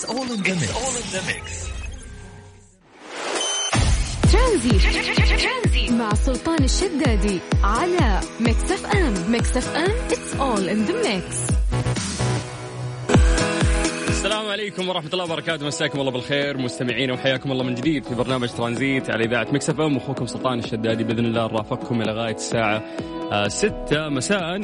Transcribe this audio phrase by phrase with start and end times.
[0.00, 0.72] It's all in the mix.
[0.80, 1.44] all in the mix.
[4.32, 5.90] ترانزيت.
[5.90, 11.52] مع سلطان الشدادي على ميكس اف ام ميكس اف ام it's all in the mix.
[14.08, 15.66] السلام عليكم ورحمة الله وبركاته.
[15.66, 19.80] مساكم الله بالخير مستمعين وحياكم الله من جديد في برنامج ترانزيت على إذاعة ميكس اف
[19.80, 22.82] ام أخوكم سلطان الشدادي بإذن الله نرافقكم إلى غاية الساعة.
[23.32, 24.60] آه، ستة مساء.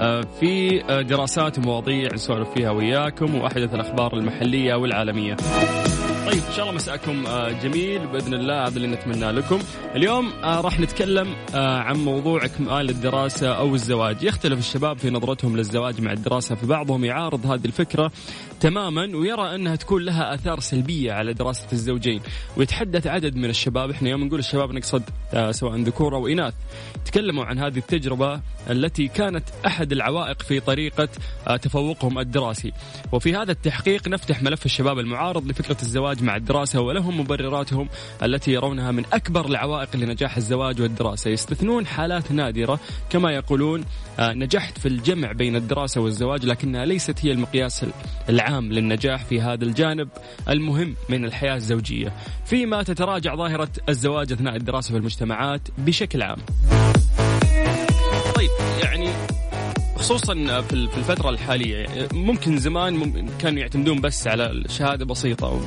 [0.00, 5.36] آه، في آه، دراسات ومواضيع نسولف فيها وياكم وأحدث الأخبار المحلية والعالمية.
[6.30, 7.24] طيب إن شاء الله مساءكم
[7.62, 8.06] جميل.
[8.06, 9.58] بإذن الله هذا اللي نتمنى لكم.
[9.94, 16.12] اليوم راح نتكلم عن موضوع إكمال الدراسة أو الزواج، يختلف الشباب في نظرتهم للزواج مع
[16.12, 18.12] الدراسة، فبعضهم يعارض هذه الفكرة
[18.60, 22.20] تماما ويرى أنها تكون لها آثار سلبية على دراسة الزوجين،
[22.56, 25.02] ويتحدث عدد من الشباب، إحنا يوم نقول الشباب نقصد
[25.50, 26.54] سواء ذكور أو إناث،
[27.04, 28.40] تكلموا عن هذه التجربة
[28.70, 31.08] التي كانت أحد العوائق في طريقة
[31.62, 32.72] تفوقهم الدراسي،
[33.12, 37.88] وفي هذا التحقيق نفتح ملف الشباب المعارض لفكرة الزواج مع الدراسة ولهم مبرراتهم
[38.22, 41.30] التي يرونها من أكبر العوائق لنجاح الزواج والدراسة.
[41.30, 43.84] يستثنون حالات نادرة كما يقولون
[44.18, 47.86] آه، نجحت في الجمع بين الدراسة والزواج لكنها ليست هي المقياس
[48.28, 50.08] العام للنجاح في هذا الجانب
[50.48, 52.12] المهم من الحياة الزوجية.
[52.44, 56.38] فيما تتراجع ظاهرة الزواج أثناء الدراسة في المجتمعات بشكل عام.
[58.34, 58.50] طيب
[58.82, 59.08] يعني
[60.00, 65.60] خصوصا في الفترة الحالية ممكن زمان كانوا يعتمدون بس على شهادة بسيطة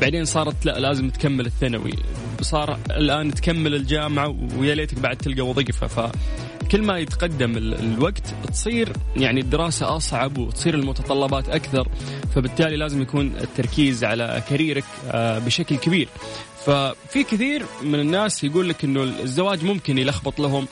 [0.00, 1.92] بعدين صارت لا لازم تكمل الثانوي.
[2.40, 5.86] صار الآن تكمل الجامعة ويا ليتك بعد تلقى وظيفة.
[5.86, 6.12] ف
[6.72, 11.88] كل ما يتقدم الوقت تصير يعني الدراسة أصعب وتصير المتطلبات أكثر
[12.34, 16.08] فبالتالي لازم يكون التركيز على كاريرك آه، بشكل كبير.
[16.66, 20.66] ففي كثير من الناس يقول لك إنه الزواج ممكن يلخبط لهم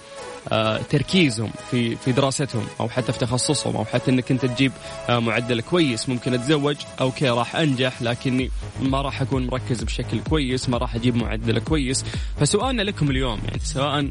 [0.91, 4.73] تركيزهم في في دراستهم أو حتى في تخصصهم أو حتى إنك أنت تجيب
[5.09, 6.09] آه، معدل كويس.
[6.09, 8.51] ممكن أتزوج okay راح أنجح لكني
[8.83, 12.05] ما راح أكون مركز بشكل كويس ما راح أجيب معدل كويس.
[12.41, 14.11] فسؤالنا لكم اليوم يعني سواء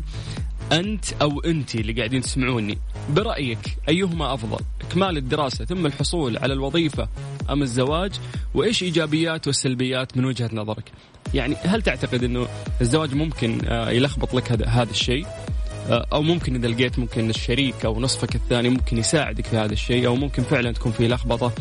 [0.72, 2.78] أنت أو انت اللي قاعدين تسمعوني
[3.10, 7.10] برأيك أيهما أفضل؟ إكمال الدراسة ثم الحصول على الوظيفة
[7.50, 8.12] أم الزواج؟
[8.54, 10.92] وإيش إيجابيات والسلبيات من وجهة نظرك؟
[11.34, 12.48] يعني هل تعتقد إنه
[12.82, 15.59] الزواج ممكن آه، يلخبط لك هذا الشيء؟ آه،
[15.90, 20.16] أو ممكن إذا لقيت ممكن الشريك أو نصفك الثاني ممكن يساعدك في هذا الشيء أو
[20.16, 21.52] ممكن فعلا تكون في لخبطة.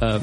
[0.00, 0.20] آه،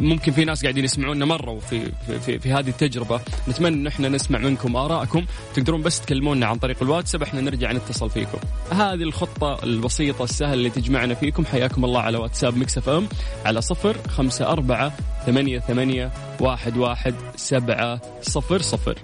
[0.00, 3.20] ممكن في ناس قاعدين يسمعونا مرة وفي في, في, في هذه التجربة.
[3.48, 5.24] نتمنى إن إحنا نسمع منكم آرائكم.
[5.54, 8.38] تقدرون بس تكلمونا عن طريق الواتساب إحنا نرجع نتصل فيكم.
[8.70, 11.44] هذه الخطة البسيطة السهلة اللي تجمعنا فيكم.
[11.44, 13.08] حياكم الله على واتساب ميكس إف إم
[13.44, 14.92] على صفر خمسة أربعة
[15.26, 18.98] ثمانية ثمانية واحد واحد سبعة صفر صفر.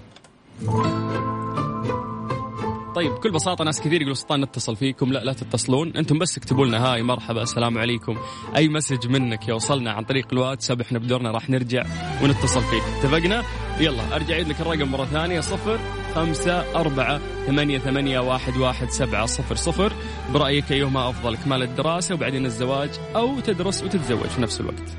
[2.96, 5.12] طيب بكل بساطة ناس كثير يقولوا سلطان نتصل فيكم.
[5.12, 5.96] لا لا تتصلون.
[5.96, 8.16] أنتم بس اكتبوا لنا hi مرحبا السلام عليكم.
[8.56, 11.84] أي message منك يوصلنا عن طريق الواتساب إحنا بدورنا راح نرجع
[12.22, 12.82] ونتصل فيك.
[12.82, 13.42] اتفقنا؟
[13.80, 15.80] يلا أرجع اعيد لك الرقم مرة ثانية صفر
[16.14, 19.92] خمسة أربعة ثمانية ثمانية واحد واحد سبعة صفر صفر.
[20.34, 24.96] برأيك أيهما أفضل إكمال الدراسة وبعدين الزواج أو تدرس وتتزوج في نفس الوقت؟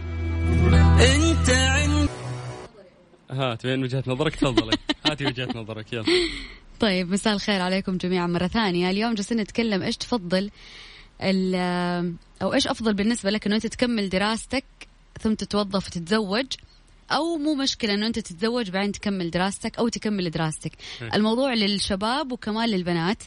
[1.00, 2.10] أنت عند
[3.32, 4.78] ها تبين وجهة نظرك؟ تفضلي.
[5.06, 6.06] هاتي وجهة نظرك يلا.
[6.80, 8.90] طيب مساء الخير عليكم جميعا مرة ثانية.
[8.90, 10.52] اليوم جالسين نتكلم إيش تفضل
[12.42, 14.66] أو إيش أفضل بالنسبة لك إنه أنت تكمل دراستك
[15.22, 16.46] ثم تتوظف وتتزوج؟
[17.12, 20.72] أو مو مشكلة إنه أنت تتزوج بعدين تكمل دراستك أو تكمل دراستك.
[21.14, 23.24] الموضوع للشباب وكمان للبنات.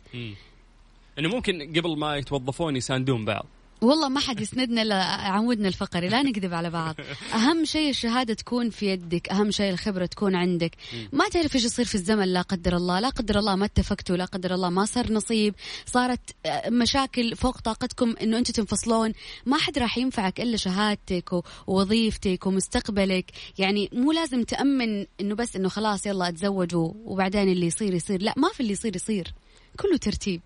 [1.19, 3.47] إنه ممكن قبل ما يتوظفون يساندون بعض.
[3.83, 6.95] والله ما حد يسندنا إلا عمودنا الفقري لا نكذب على بعض.
[7.35, 10.77] أهم شيء الشهادة تكون في يدك أهم شيء الخبرة تكون عندك.
[11.13, 14.25] ما تعرف إيش يصير في الزمن لا قدر الله لا قدر الله ما اتفقتوا لا
[14.25, 15.55] قدر الله ما صار نصيب.
[15.87, 19.13] صارت آه، مشاكل فوق طاقتكم إنه أنتم تنفصلون.
[19.47, 21.31] ما حد راح ينفعك إلا شهادتك
[21.67, 23.31] ووظيفتك ومستقبلك.
[23.59, 28.35] يعني مو لازم تأمن إنه بس إنه خلاص يلا اتزوجوا وبعدين اللي يصير يصير لا
[28.37, 29.35] ما في اللي يصير يصير.
[29.77, 30.41] كله ترتيب.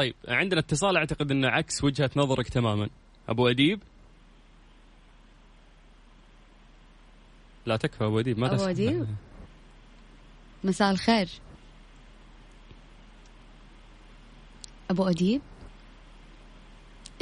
[0.00, 2.88] طيب عندنا اتصال أعتقد إنه عكس وجهة نظرك تماما.
[3.28, 3.82] أبو أديب؟
[7.66, 9.06] لا تكفى أبو أديب ما أبو أديب؟
[10.64, 11.28] مساء الخير.
[14.90, 15.40] أبو أديب؟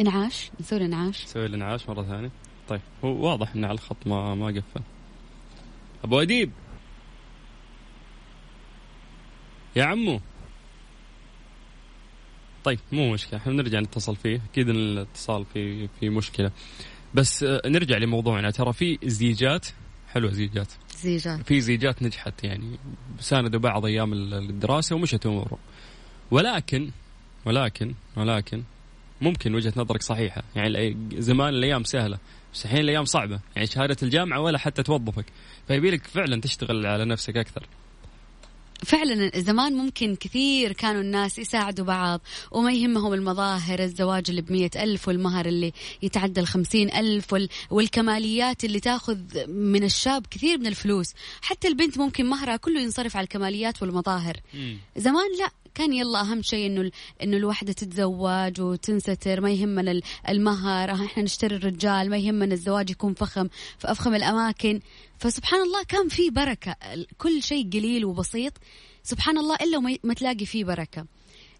[0.00, 2.30] انعاش نسوي انعاش نسوي الانعاش مرة ثانية.
[2.68, 4.82] طيب هو واضح إنه على الخط ما ما قفل.
[6.04, 6.52] أبو أديب؟
[9.76, 10.20] يا عمو.
[12.68, 16.50] طيب مو مشكلة إحنا نرجع نتصل فيه أكيد الاتصال في في مشكلة.
[17.14, 19.66] بس آه، نرجع لموضوعنا ترى في زيجات
[20.08, 20.72] حلوة زيجات.
[20.96, 21.42] زيجات.
[21.42, 22.78] في زيجات نجحت يعني
[23.20, 25.58] ساندوا بعض أيام الدراسة ومشت امورهم
[26.30, 26.90] ولكن
[27.44, 28.62] ولكن ولكن
[29.20, 30.42] ممكن وجهة نظرك صحيحة.
[30.56, 32.18] يعني زمان الأيام سهلة
[32.54, 33.40] بس الحين الأيام صعبة.
[33.56, 35.26] يعني شهادة الجامعة ولا حتى توظفك.
[35.68, 37.66] فيبي لك فعلا تشتغل على نفسك أكثر.
[38.84, 42.20] فعلا زمان ممكن كثير كانوا الناس يساعدوا بعض
[42.50, 45.72] وما يهمهم المظاهر الزواج اللي بمية ألف والمهر اللي
[46.02, 47.34] يتعدى الخمسين ألف
[47.70, 51.14] والكماليات اللي تاخذ من الشاب كثير من الفلوس.
[51.42, 54.36] حتى البنت ممكن مهرها كله ينصرف على الكماليات والمظاهر.
[54.96, 55.50] زمان لا.
[55.74, 56.90] كان يلا أهم شيء إنه
[57.22, 63.48] إنه الوحدة تتزوج وتنستر ما يهمنا المهر إحنا نشتري الرجال ما يهمنا الزواج يكون فخم.
[63.78, 64.80] في أفخم الأماكن.
[65.18, 66.76] فسبحان الله كان في بركة.
[67.18, 68.52] كل شيء قليل وبسيط.
[69.02, 71.06] سبحان الله إلا وما تلاقي فيه بركة.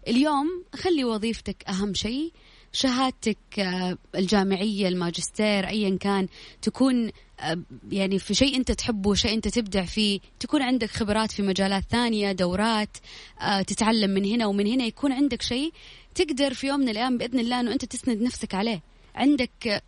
[0.07, 2.31] اليوم خلي وظيفتك أهم شيء.
[2.73, 6.27] شهادتك آه، الجامعية الماجستير ايا كان
[6.61, 7.59] تكون آه،
[7.91, 12.31] يعني في شيء أنت تحبه شيء أنت تبدع فيه تكون عندك خبرات في مجالات ثانية
[12.31, 12.97] دورات
[13.41, 15.73] آه، تتعلم من هنا ومن هنا يكون عندك شيء
[16.15, 18.81] تقدر في يوم من الأيام بإذن الله إنه أنت تسند نفسك عليه.
[19.15, 19.83] عندك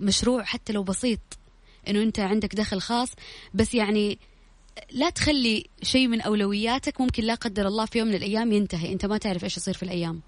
[0.00, 1.20] مشروع حتى لو بسيط
[1.88, 3.08] إنه أنت عندك دخل خاص
[3.54, 4.18] بس يعني
[4.90, 8.92] لا تخلي شيء من أولوياتك ممكن لا قدر الله في يوم من الأيام ينتهي.
[8.92, 10.20] أنت ما تعرف إيش يصير في الأيام.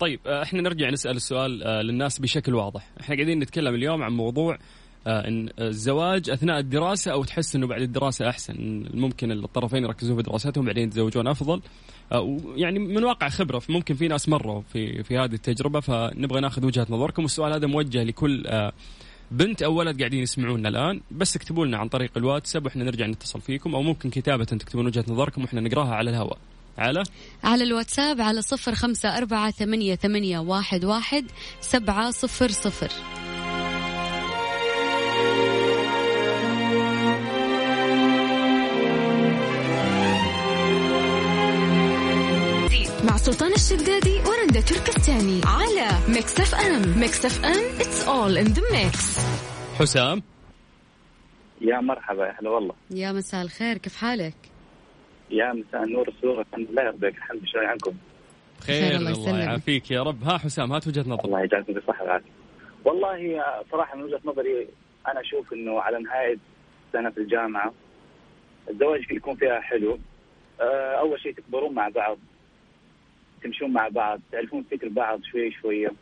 [0.00, 2.86] طيب آه، إحنا نرجع نسأل السؤال آه، للناس بشكل واضح.
[3.00, 4.58] إحنا قاعدين نتكلم اليوم عن موضوع
[5.06, 8.84] آه، إن الزواج أثناء الدراسة أو تحس إنه بعد الدراسة أحسن.
[8.94, 11.60] ممكن الطرفين يركزون في دراستهم بعدين يتزوجون أفضل.
[12.56, 16.86] يعني من واقع خبرة ممكن في ناس مروا في في هذه التجربة فنبغى ناخذ وجهة
[16.90, 17.22] نظركم.
[17.22, 18.44] والسؤال هذا موجه لكل
[19.30, 21.00] بنت أو ولد قاعدين يسمعونا الآن.
[21.10, 25.04] بس اكتبوا لنا عن طريق الواتساب وإحنا نرجع نتصل فيكم أو ممكن كتابة تكتبون وجهة
[25.08, 26.38] نظركم وإحنا نقراها على الهواء.
[26.80, 27.02] على
[27.44, 31.24] على الواتساب على صفر خمسة أربعة ثمانية, ثمانية واحد, واحد
[31.60, 32.88] سبعة صفر صفر.
[43.04, 46.98] مع سلطان الشدادي ورندا تركستاني على ميكس اف ام.
[46.98, 49.20] ميكس اف ام it's all in the mix.
[49.78, 50.22] حسام.
[51.60, 52.74] يا مرحبا يا هلا والله.
[52.90, 54.49] يا مساء الخير كيف حالك؟
[55.30, 57.92] يا مساء النور السرور الحمد لله يرضيك الحمد شوي عنكم؟
[58.60, 60.22] خير الله, الله يعافيك يا رب.
[60.22, 61.24] ها حسام هات وجهة نظر.
[61.24, 62.30] الله يجعلكم بالصحه والعافيه
[62.84, 64.68] والله صراحة من وجهة نظري
[65.08, 66.38] أنا أشوف إنه على نهاية
[66.92, 67.72] سنة في الجامعة
[68.70, 69.98] الزواج يكون فيها حلو.
[70.60, 72.18] آه، أول شيء تكبرون مع بعض
[73.42, 75.92] تمشون مع بعض تعرفون فكر بعض شوي شوية.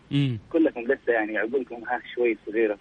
[0.52, 2.78] كلكم لسه يعني عقولكم ها شوي صغيرة.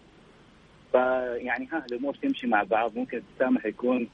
[0.92, 2.96] فيعني ها الأمور تمشي مع بعض.
[2.96, 4.08] ممكن التسامح يكون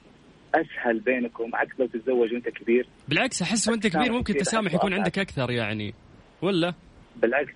[0.54, 2.86] أسهل بينكم عكس لو تتزوج وأنت كبير.
[3.08, 5.94] بالعكس أحس وأنت كبير ممكن التسامح يكون عندك أكثر يعني.
[6.42, 6.74] ولا؟
[7.16, 7.52] بالعكس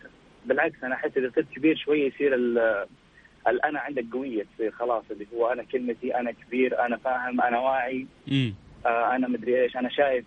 [0.47, 2.35] بالعكس أنا أحس إذا صرت كبير شوي يصير
[3.49, 8.07] الانا عندك قوية تصير خلاص اللي هو أنا كلمتي أنا كبير أنا فاهم أنا واعي.
[8.87, 10.25] آه أنا مدري إيش أنا شايف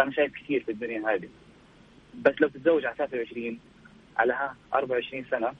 [0.00, 1.28] أنا شايف كثير في الدنيا هذه.
[2.14, 3.58] بس لو تتزوج على 23
[4.16, 5.52] على ها 24 سنة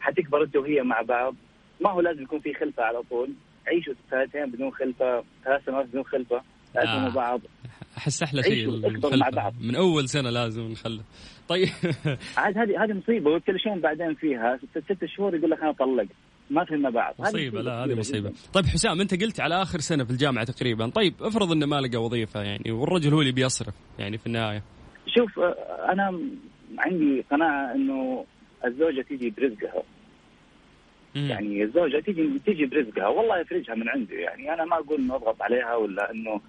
[0.00, 1.34] حتكبر أنت وهي مع بعض.
[1.80, 3.30] ما هو لازم يكون في خلفة على طول.
[3.66, 6.42] عيشوا سنتين بدون خلفة ثلاث سنوات بدون خلفة
[6.76, 7.08] آه.
[7.08, 7.40] بعض.
[7.98, 9.54] أحس أحلى شيء مع بعض.
[9.60, 11.02] من أول سنة لازم نخلف.
[11.48, 11.68] طيب.
[12.36, 14.58] عاد هذه هذه مصيبة ويبتلشون بعدين فيها.
[14.74, 16.08] ست, شهور يقول لك أنا طلقت
[16.50, 17.14] ما فهمنا بعض.
[17.18, 18.32] مصيبة لا هذه مصيبة.
[18.52, 20.90] طيب حسام أنت قلت على آخر سنة في الجامعة تقريبا.
[20.90, 24.62] طيب افرض إنه ما لقى وظيفة يعني والرجل هو اللي بيصرف يعني في النهاية.
[25.06, 25.38] شوف
[25.92, 26.20] أنا
[26.78, 28.24] عندي قناعة إنه
[28.64, 29.82] الزوجة تيجي برزقها.
[31.14, 33.08] يعني الزوجة تيجي تيجي برزقها.
[33.08, 34.54] والله يفرجها من عنده يعني.
[34.54, 36.40] أنا ما أقول إنه أضغط عليها ولا إنه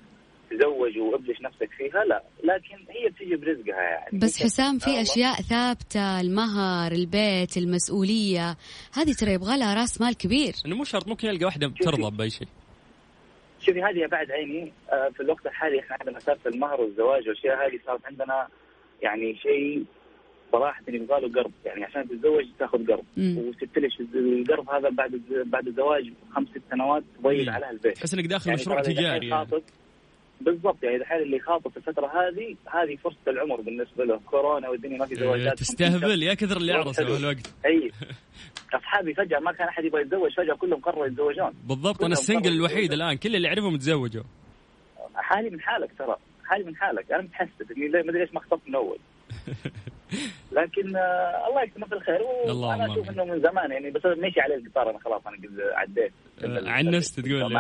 [0.52, 2.24] تزوج وأبلش نفسك فيها لا.
[2.44, 4.20] لكن هي بتيجي برزقها يعني.
[4.20, 8.58] بس حسام في أشياء ثابتة المهر البيت المسؤولية.
[8.94, 10.54] هذه ترى يبغى لها رأس مال كبير.
[10.66, 12.48] إنه مو شرط ممكن يلقى واحدة ترضى بأي شيء.
[13.60, 14.74] شوفي هذه بعد عيني.
[14.92, 18.48] آه، في الوقت الحالي إحنا عندنا مسافه المهر والزواج والأشياء هذه صارت عندنا
[19.02, 19.86] يعني شيء
[20.52, 26.12] صراحة يبغى له قرض يعني عشان تتزوج تاخذ قرض وتبتلش القرض هذا بعد بعد الزواج
[26.36, 27.98] خمس ست سنوات تضيق عليها البيت.
[27.98, 29.48] تحس إنك داخل يعني مشروع تجاري يعني.
[30.42, 34.20] بالضبط يعني الحين اللي خاطب في الفترة هذه هذه فرصة العمر بالنسبة له.
[34.26, 35.48] كورونا والدنيا ما في زواجات.
[35.48, 37.92] إيه، تستهبل يا كثر اللي اعرسه الوقت اي
[38.74, 41.52] أصحابي فجأة ما كان أحد يبغى يتزوج فجأة كلهم قرروا يتزوجون.
[41.64, 44.24] بالضبط أنا السنجل الوحيد الآن كل اللي اعرفهم تزوجوا
[45.16, 47.12] حالي من حالك ترى حالي من حالك.
[47.12, 48.98] أنا متحسب إني ما أدري ليش ما خطبت من أول.
[50.58, 52.22] لكن آه الله يكتب الخير
[52.56, 56.12] وأنا أشوف إنه من زمان يعني بس مشي عليه القطار أنا خلاص أنا قد عديت.
[56.44, 57.44] آه، عنست تقول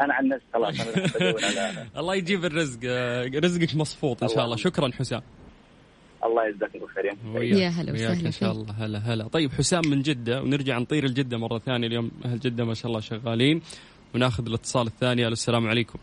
[0.00, 4.56] أنا عنست خلاص أنا الله يجيب الرزق آه، رزقك مصفوط إن شاء الله.
[4.56, 5.22] شكرا حسام.
[6.24, 8.72] الله يجزاك بالخير يا هلا وسهلا إن شاء الله.
[8.84, 9.28] هلا هلا.
[9.28, 11.86] طيب حسام من جدة ونرجع نطير الجدة مرة ثانية.
[11.86, 13.62] اليوم أهل جدة ما شاء الله شغالين.
[14.14, 15.28] وناخذ الاتصال الثاني.
[15.28, 15.98] السلام عليكم.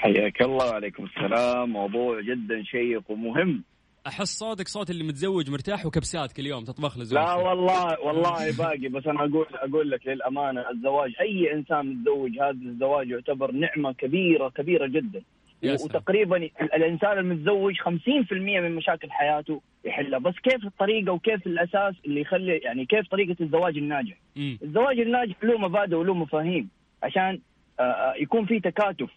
[0.00, 1.70] حياك الله وعليكم السلام.
[1.70, 3.64] موضوع جدا شيق ومهم.
[4.06, 8.88] أحس صوتك صوت اللي متزوج مرتاح وكبسات كل يوم تطبخ له لا والله والله باقي
[8.88, 14.48] بس أنا أقول أقول لك للأمانة الزواج أي إنسان متزوج هذا الزواج يعتبر نعمة كبيرة
[14.48, 15.22] كبيرة جدا.
[15.64, 17.86] وتقريبا الإنسان المتزوج 50%
[18.32, 20.18] من مشاكل حياته يحلها.
[20.18, 24.56] بس كيف الطريقة وكيف الأساس اللي يخلي يعني كيف طريقة الزواج الناجح؟ م.
[24.62, 26.68] الزواج الناجح له مبادئ وله مفاهيم
[27.02, 27.38] عشان
[27.80, 29.10] آه، آه، يكون في تكاتف.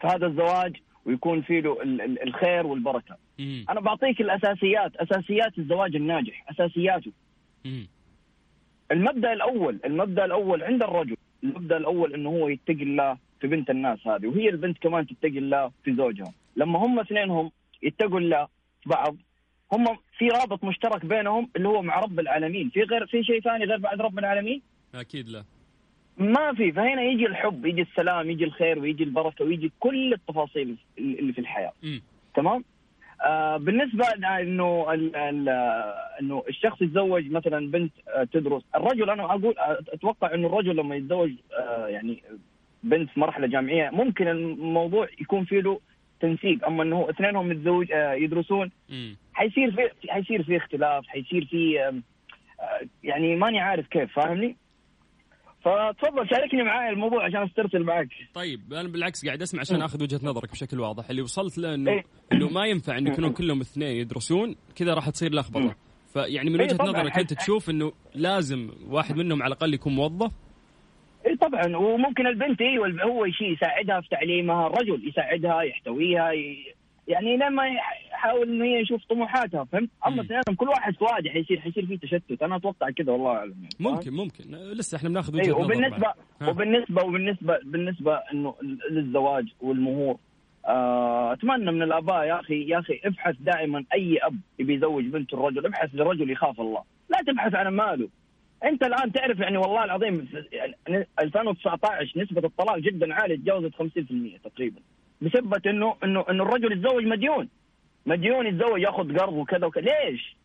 [0.00, 1.76] في هذا الزواج ويكون فيه له
[2.26, 3.16] الخير والبركة.
[3.38, 3.64] م.
[3.70, 7.12] أنا بعطيك الأساسيات أساسيات الزواج الناجح أساسياته.
[7.64, 7.84] م.
[8.92, 14.06] المبدأ الأول المبدأ الأول عند الرجل المبدأ الأول إنه هو يتقي الله في بنت الناس
[14.06, 16.32] هذه وهي البنت كمان تتقي الله في زوجها.
[16.56, 17.50] لما هم اثنينهم
[17.82, 18.46] يتقوا الله
[18.82, 19.16] في بعض
[19.72, 19.84] هم
[20.18, 22.70] في رابط مشترك بينهم اللي هو مع رب العالمين.
[22.70, 24.62] في غير في شيء ثاني غير بعد رب العالمين؟
[24.94, 25.44] أكيد لا.
[26.20, 26.72] ما في.
[26.72, 31.72] فهنا يجي الحب يجي السلام يجي الخير ويجي البركة ويجي كل التفاصيل اللي في الحياة.
[31.82, 32.00] م.
[32.34, 32.64] تمام؟
[33.22, 34.04] آه بالنسبة
[34.40, 34.86] إنه
[36.20, 38.62] إنه الشخص يتزوج مثلا بنت آه تدرس.
[38.76, 39.54] الرجل أنا أقول
[39.92, 42.22] أتوقع إنه الرجل لما يتزوج آه يعني
[42.82, 45.80] بنت في مرحلة جامعية ممكن الموضوع يكون فيه له
[46.20, 48.70] تنسيق أما إنه اثنينهم متزوج آه يدرسون
[49.32, 52.00] حيصير في حيصير في اختلاف حيصير في آه
[53.04, 54.56] يعني ماني عارف كيف فاهمني؟
[55.64, 60.20] فتفضل شاركني معايا الموضوع عشان استرسل معك طيب أنا بالعكس قاعد أسمع عشان أخذ وجهة
[60.22, 61.10] نظرك بشكل واضح.
[61.10, 65.10] اللي وصلت له إنه إيه؟ إنه ما ينفع إن يكونوا كلهم اثنين يدرسون كذا راح
[65.10, 65.74] تصير لخبطه
[66.12, 70.32] فيعني من إيه، وجهه نظرك أنت تشوف إنه لازم واحد منهم على الأقل يكون موظف؟
[71.26, 71.76] اي طبعا.
[71.76, 76.32] وممكن البنت أيوه هو شيء يساعدها في تعليمها الرجل يساعدها يحتويها
[77.10, 77.62] يعني لما
[78.12, 81.96] يحاول إنه هي يشوف طموحاتها فهمت؟ اما اثنينهم كل واحد في وادي حيصير حيصير في
[81.96, 82.42] تشتت.
[82.42, 84.44] أنا أتوقع كذا والله أعلم يعني ممكن ممكن.
[84.54, 86.12] لسه إحنا بناخذ وجهة نظر وبالنسبه
[86.48, 88.54] وبالنسبه وبالنسبه بالنسبة إنه
[88.90, 90.16] للزواج والمهور
[90.66, 95.34] آه أتمنى من الآباء يا أخي يا أخي ابحث دائما أي أب يبي يزوج بنت
[95.34, 95.66] الرجل.
[95.66, 96.82] ابحث لرجل يخاف الله.
[97.10, 98.08] لا تبحث عن ماله.
[98.64, 104.80] أنت الآن تعرف يعني والله العظيم يعني 2019 نسبة الطلاق جدا عالية تجاوزت 50% تقريبا.
[105.20, 107.48] بسبب إنه إنه إنه الرجل يتزوج مديون.
[108.06, 109.82] مديون يتزوج ياخذ قرض وكذا وكذا.
[109.84, 110.36] ليش؟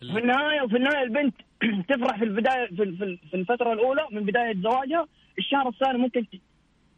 [0.00, 1.34] في النهاية وفي النهاية البنت
[1.90, 5.06] تفرح في البداية في في الفترة الأولى من بداية زواجها.
[5.38, 6.26] الشهر الثاني ممكن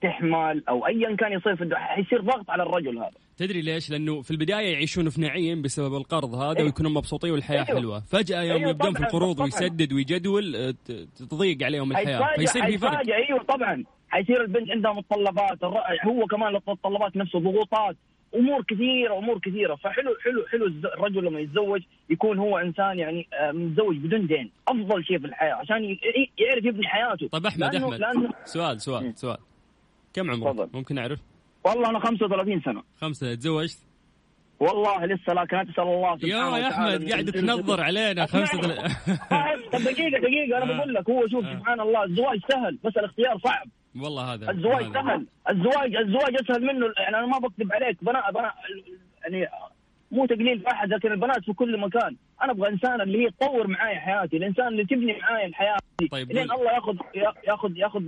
[0.03, 3.11] تحمل أو ايا كان يصير في حيصير ضغط على الرجل هذا.
[3.37, 7.65] تدري ليش؟ لأنه في البداية يعيشون في نعيم بسبب القرض هذا إيه؟ ويكونوا مبسوطين والحياة
[7.69, 7.81] أيوه.
[7.81, 10.75] حلوة، فجأة يوم أيوه يبدون في القروض ويسدد ويجدول آه،
[11.31, 12.37] تضيق عليهم الحياة.
[12.37, 13.15] فيصير في فرق.
[13.15, 13.85] أيوه طبعا.
[14.15, 15.65] حيصير البنت عندها متطلبات
[16.05, 17.97] هو كمان المتطلبات نفسه ضغوطات
[18.35, 19.75] أمور كثيرة أمور كثيرة.
[19.75, 24.51] فحلو حلو حلو الرجل لما يتزوج يكون هو إنسان يعني آه، متزوج بدون دين.
[24.69, 25.85] أفضل شيء في الحياة عشان
[26.39, 27.29] يعرف يبني حياته.
[27.29, 28.01] طيب أحمد لأنه أحمد.
[28.01, 29.37] لأنه سؤال سؤال سؤال.
[30.15, 30.69] كم عمرك؟ فضل.
[30.75, 31.19] ممكن أعرف؟
[31.65, 32.83] والله أنا 35 سنة.
[33.01, 33.35] خمسة.
[33.35, 33.79] تزوجت؟
[34.61, 38.27] والله لسه لكن اسال الله سبحانه يا أحمد قاعد تنظر علينا.
[38.27, 43.39] خمسة طيب دقيقة دقيقة أنا بقول لك هو شوف سبحان الله الزواج سهل بس الاختيار
[43.39, 43.67] صعب.
[44.03, 45.27] والله هذا الزواج سهل.
[45.51, 46.87] الزواج الزواج أسهل منه.
[46.99, 48.05] يعني أنا ما بكذب عليك.
[48.05, 48.53] بنات بنات
[49.23, 49.49] يعني
[50.11, 52.17] مو تقليل في أحد لكن البنات في كل مكان.
[52.43, 55.77] أنا أبغى إنسان اللي هي تطور معايا حياتي الإنسان اللي تبني معايا الحياة.
[56.11, 56.97] طيب لين الله ياخذ
[57.47, 58.03] ياخذ ياخذ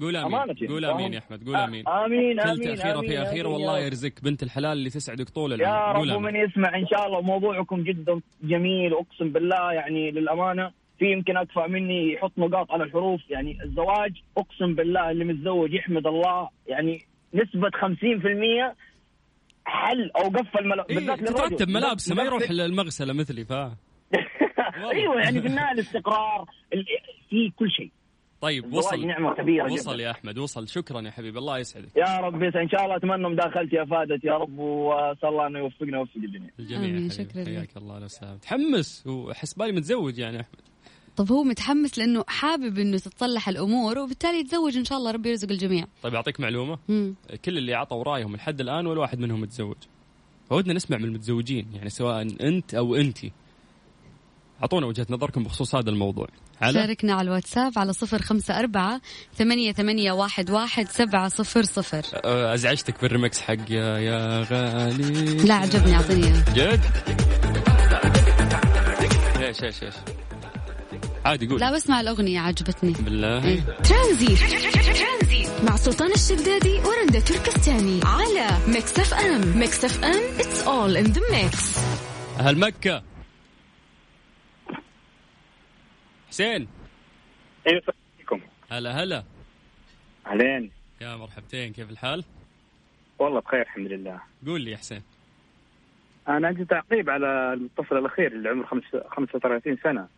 [0.00, 0.68] قول أمين.
[0.68, 1.46] قول أمين يا أحمد.
[1.46, 1.88] قول أمين.
[1.88, 6.06] آمين آمين أخيرة في أخيرة والله يرزقك بنت الحلال اللي تسعدك طول العمر.
[6.06, 10.70] يا رب ومن يسمع إن شاء الله موضوعكم جدا جميل أقسم بالله يعني للأمانة.
[10.98, 13.20] في يمكن أكفأ مني يحط نقاط على الحروف.
[13.30, 16.48] يعني الزواج أقسم بالله اللي متزوج يحمد الله.
[16.68, 18.74] يعني نسبة 50%
[19.64, 23.52] حل أو قفل ملابس إيه بالذات ترتب ملابسه ما يروح المغسله مثلي ف
[24.92, 26.44] أيوه يعني في النهاية الاستقرار
[27.30, 27.90] في كل شيء.
[28.40, 29.06] طيب وصل.
[29.06, 30.02] نعمة كبيرة وصل جدا.
[30.02, 30.68] يا أحمد وصل.
[30.68, 31.96] شكرا يا حبيبي الله يسعدك.
[31.96, 36.16] يا رب إن شاء الله أتمنى مداخلتي افادت يا رب وأسأل الله انه يوفقنا ويوفق
[36.16, 36.50] الجميع.
[36.58, 40.67] الجميع شكرا حياك الله لو سلام تحمس وحس بالي متزوج يعني أحمد.
[41.18, 45.50] طب هو متحمس لأنه حابب إنه تتصلح الأمور وبالتالي يتزوج إن شاء الله ربي يرزق
[45.50, 45.86] الجميع.
[46.02, 47.14] طيب اعطيك معلومة؟ مم.
[47.44, 49.76] كل اللي عطوا رايهم لحد الآن ولا واحد منهم متزوج؟
[50.50, 53.32] فودنا نسمع من المتزوجين يعني سواء أنت أو أنتي.
[54.62, 56.28] أعطونا وجهة نظركم بخصوص هذا الموضوع.
[56.60, 59.00] على شاركنا على الواتساب على صفر خمسة أربعة
[59.34, 62.02] ثمانية, ثمانية واحد, واحد سبعة صفر صفر.
[62.54, 65.36] أزعجتك بالريمكس حقي يا غالي.
[65.44, 66.80] لا عجبني أعطيني جد؟
[69.40, 69.94] إيش إيش إيش؟
[71.24, 71.60] عادي قول.
[71.60, 72.92] لا بسمع الأغنية عجبتني.
[72.92, 74.38] بالله إيه؟ ترانزيت.
[75.64, 79.58] مع سلطان الشدادي ورندا تركستاني على ميكس اف ام.
[79.58, 81.78] ميكس اف ام it's all in the mix.
[82.40, 83.02] أهل مكة.
[86.28, 86.68] حسين.
[87.66, 87.82] أيوه
[88.18, 88.40] عليكم.
[88.70, 89.24] هلا هلا.
[90.26, 90.70] أهلين.
[91.00, 92.24] يا مرحبتين كيف الحال؟
[93.18, 94.20] والله بخير الحمد لله.
[94.46, 95.02] قول لي يا حسين.
[96.28, 98.66] أنا عندي تعقيب على المتصل الأخير اللي عمره
[99.16, 100.08] 35 سنة.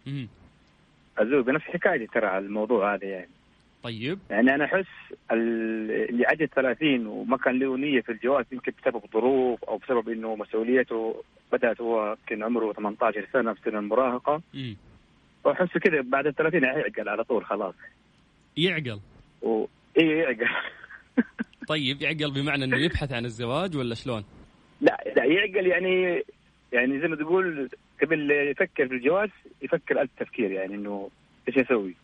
[1.22, 3.28] ازوج بنفس حكايتي ترى على الموضوع هذا يعني.
[3.82, 4.18] طيب.
[4.30, 4.86] يعني أنا أحس
[5.32, 10.36] اللي عدى 30 وما كان له نية في الجواز يمكن بسبب ظروف أو بسبب إنه
[10.36, 11.22] مسؤوليته
[11.52, 14.42] بدأت هو كان عمره 18 سنة في سن المراهقة.
[15.44, 17.74] وأحس كذا بعد ال 30 يعقل على طول خلاص.
[18.56, 19.00] يعقل.
[19.42, 19.66] و...
[19.96, 20.48] إيه يعقل.
[21.68, 24.24] طيب يعقل بمعنى إنه يبحث عن الزواج ولا شلون؟
[24.80, 26.24] لا لا يعقل يعني
[26.72, 27.68] يعني زي ما تقول
[28.02, 29.28] قبل يفكر في الجواز
[29.62, 31.10] يفكر ألف تفكير يعني إنه
[31.48, 31.94] إيش يسوي.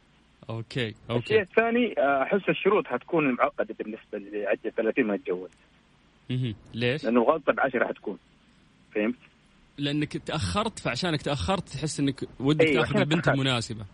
[0.50, 1.22] okay okay.
[1.22, 5.50] الشيء الثاني احس الشروط حتكون معقدة بالنسبة عدى 30 ما يتجوز
[6.30, 8.18] أها ليش؟ لأنه غلطة بعشرة حتكون.
[8.94, 9.14] فهمت؟
[9.78, 13.84] لأنك تأخرت فعشانك تأخرت تحس إنك ودك أيوة تأخذ البنت المناسبة.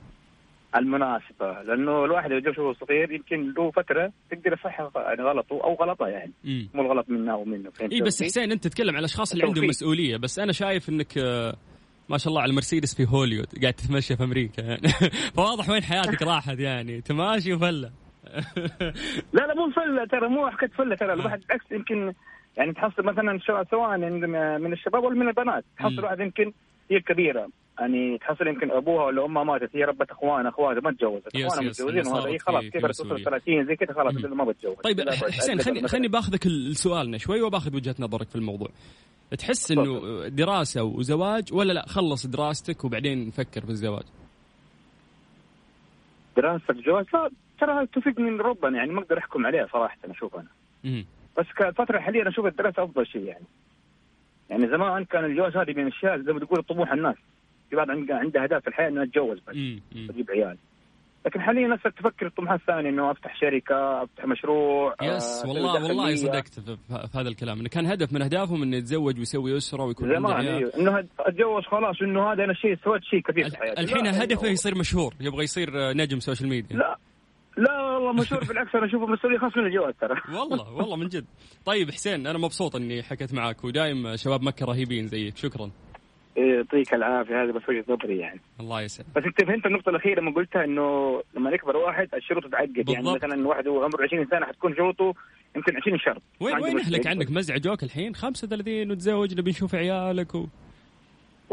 [0.77, 1.63] المناسبة.
[1.63, 6.33] لأنه الواحد إذا وهو صغير يمكن له فترة تقدر يصحح يعني غلطه أو غلطة يعني.
[6.75, 7.71] مو الغلط منه أو منه.
[7.71, 11.19] فهمت؟ إي بس حسين أنت تتكلم على الأشخاص اللي عندهم مسؤولية بس أنا شايف أنك
[11.19, 11.57] آه،
[12.09, 14.89] ما شاء الله على المرسيدس في هوليوود قاعد تتمشى في أمريكا يعني.
[15.37, 17.91] فواضح وين حياتك راحت يعني تماشي وفلة.
[19.37, 22.13] لا لا مو فلة ترى مو حكاية فلة ترى الواحد بالعكس يمكن
[22.57, 23.39] يعني تحصل مثلا
[23.71, 23.99] سواء
[24.59, 25.65] من الشباب ولا من البنات.
[25.79, 26.53] تحصل واحد يمكن
[26.91, 31.37] هي كبيرة يعني تحصل يمكن أبوها ولا أمها ماتت هي ربت اخوان أخواتها ما تجوزت
[31.37, 34.77] أخوانها متجوزين وهذا هي خلاص كبرت توصل 30 زي كذا خلاص ما بتجوز.
[34.77, 38.69] طيب حسين خليني خليني باخذك لسؤالنا شوي وباخذ وجهة نظرك في الموضوع.
[39.39, 44.05] تحس إنه دراسة وزواج ولا لا؟ خلص دراستك وبعدين نفكر في الزواج؟
[46.37, 51.05] دراسه لا ترى توفيق من ربنا يعني ما أقدر أحكم عليها صراحة أشوف أنا.
[51.39, 53.45] بس كفترة حاليا أشوف الدراسة أفضل شيء يعني.
[54.51, 57.17] يعني زمان كان الجواز هذه من الأشياء زي ما تقول طموح الناس.
[57.71, 59.57] في بعض عنده أهداف في الحياة انه اتجوز بس
[60.11, 60.57] أجيب عيال.
[61.27, 66.15] لكن حاليا الناس تفكر الطموحات الثانية إنه أفتح شركة أفتح مشروع يس آه والله والله
[66.15, 67.61] صدقت في, في هذا الكلام.
[67.61, 70.55] إنه كان هدف من أهدافهم إنه يتزوج ويسوي أسرة ويكون عنده عيال.
[70.55, 70.73] أيوه.
[70.79, 73.81] إنه اتجوز خلاص إنه هذا أنا شيء سويت شيء كبير في حياتي.
[73.81, 76.99] الحين هدفه يصير مشهور يبغى يصير نجم social media لا
[77.57, 80.15] لا والله مشهور بالعكس أنا أشوفه مسؤوليه خاص من الجواز ترى.
[80.39, 81.25] والله والله من جد.
[81.65, 85.37] طيب حسين أنا مبسوط إني حكيت معاك ودايم شباب مكة رهيبين زيك.
[85.37, 85.71] شكرا.
[86.37, 88.41] يعطيك العافية هذه بس وجهة نظري يعني.
[88.61, 89.09] الله يسلمك.
[89.17, 93.49] بس انت فهمت النقطه الأخيرة لما قلتها إنه لما يكبر واحد الشروط تتعقد يعني مثلا
[93.49, 95.15] واحد عمره 20 سنة حتكون شروطه
[95.57, 96.23] يمكن 20 شرط.
[96.41, 100.47] وين وين أهلك عندك مزع جوك الحين 35 وتزوج نبي نشوف عيالك و...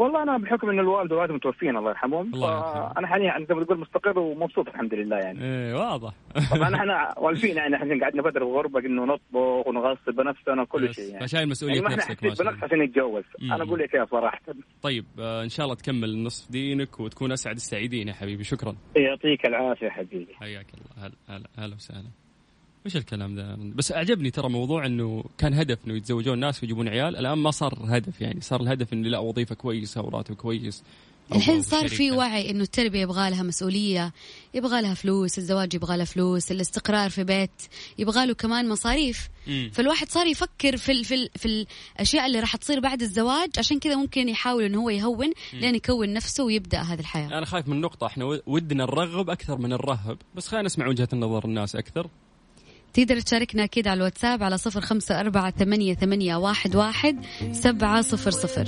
[0.00, 2.34] والله أنا بحكم إن الوالد ووالدي متوفين الله يرحمهم.
[2.34, 5.44] الله أنا حاليا زي ما تقول مستقر ومبسوط الحمد لله يعني.
[5.44, 6.12] إيه واضح.
[6.50, 11.12] طبعا إحنا والفين يعني إحنا قعدنا فتره في غربه إنه نطبخ ونغسل بنفسنا وكل شيء
[11.12, 11.26] يعني.
[11.26, 13.24] فشايل مسؤولية يعني نفسك ما بنفس عشان نتجوز.
[13.42, 14.40] أنا أقول لك يا صراحة
[14.82, 18.44] طيب آه إن شاء الله تكمل نصف دينك وتكون أسعد السعيدين يا حبيبي.
[18.44, 18.76] شكرا.
[18.96, 20.34] يعطيك العافية حبيبي.
[20.34, 21.06] حياك الله.
[21.06, 22.08] هلا هلا هلا وسهلا.
[22.86, 27.16] وش الكلام ذا؟ بس أعجبني ترى موضوع إنه كان هدف إنه يتزوجون ناس ويجيبون عيال.
[27.16, 28.40] الآن ما صار هدف يعني.
[28.40, 30.82] صار الهدف انه لا وظيفة كويسة وراتب كويس.
[31.34, 34.12] الحين صار في وعي إنه التربية يبغى لها مسؤولية
[34.54, 37.50] يبغى لها فلوس الزواج يبغى له فلوس الاستقرار في بيت
[37.98, 39.28] يبغى له كمان مصاريف.
[39.46, 39.70] مم.
[39.72, 41.66] فالواحد صار يفكر في ال في, ال في
[41.96, 43.50] الأشياء اللي راح تصير بعد الزواج.
[43.58, 47.38] عشان كذا ممكن يحاول إنه هو يهون لين يكون نفسه ويبدأ هذه الحياة.
[47.38, 48.06] أنا خايف من نقطة.
[48.06, 52.08] إحنا ودنا نرغب أكثر من نرهب بس خلينا نسمع وجهة النظر الناس أكثر.
[52.94, 57.16] تقدر تشاركنا أكيد على الواتساب على صفر خمسة أربعة ثمانية, ثمانية واحد, واحد
[57.52, 58.66] سبعة صفر صفر.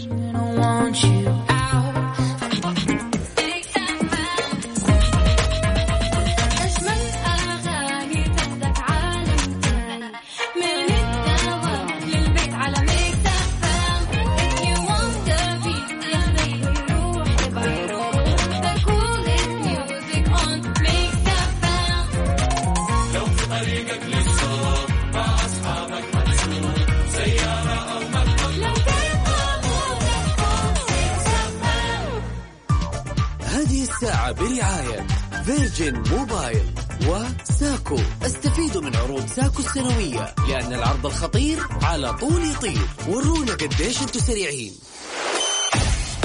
[39.76, 44.72] السنوية لأن العرض الخطير على طول يطير ورونا قديش أنتم سريعين.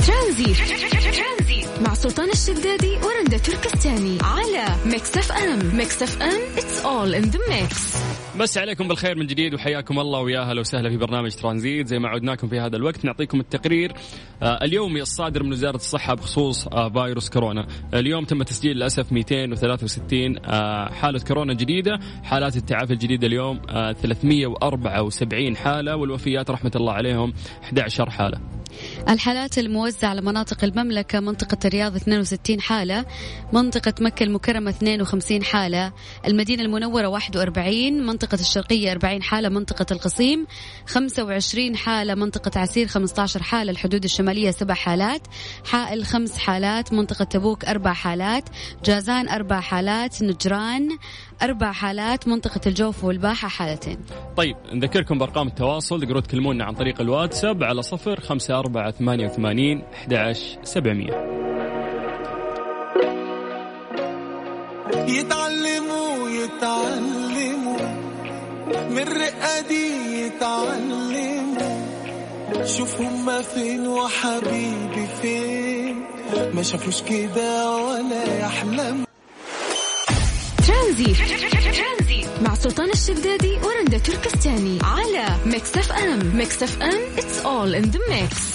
[0.07, 0.57] ترانزيت.
[1.81, 5.75] مع سلطان الشدادي ورندا تركستاني على Mix FM.
[5.75, 7.97] Mix FM it's all in the mix.
[8.39, 11.87] مسي عليكم بالخير من جديد وحياكم الله ويا أهلا وسهلا في برنامج ترانزيت.
[11.87, 13.93] زي ما عودناكم في هذا الوقت نعطيكم التقرير
[14.43, 17.67] آه اليومي الصادر من وزارة الصحة بخصوص آه فيروس كورونا.
[17.93, 21.99] اليوم تم تسجيل للأسف 263 آه حالة كورونا جديدة.
[22.23, 23.59] حالات التعافي الجديدة اليوم
[24.01, 28.39] 374 آه، حالة والوفيات رحمة الله عليهم 11 حالة.
[29.09, 33.05] الحالات الموزعة على مناطق المملكة منطقة الرياض 62 حالة
[33.53, 35.93] منطقة مكة المكرمة 52 حالة
[36.27, 40.47] المدينة المنورة 41 منطقة الشرقية 40 حالة منطقة القصيم
[40.85, 45.21] 25 حالة منطقة عسير 15 حالة الحدود الشمالية 7 حالات
[45.65, 48.43] حائل 5 حالات منطقة تبوك 4 حالات
[48.85, 50.89] جازان 4 حالات نجران
[51.41, 53.97] أربع حالات منطقة الجوف والباحة حالتين.
[54.37, 59.83] طيب نذكركم بأرقام التواصل تقدروا تكلمونا عن طريق الواتساب على صفر خمسة أربعة ثمانية وثمانين
[59.93, 61.13] أحد سبعمية.
[65.07, 67.77] يتعلموا يتعلموا.
[68.89, 71.77] من رقادي يتعلموا.
[72.65, 76.05] شوف هما فين وحبيبي فين.
[76.53, 79.06] ما شافوش كده ولا يحلموا.
[80.87, 84.79] ترانزيت مع سلطان الشدادي ورندا تركستاني.
[84.83, 86.37] على Mix FM.
[86.37, 88.53] Mix FM it's all in the mix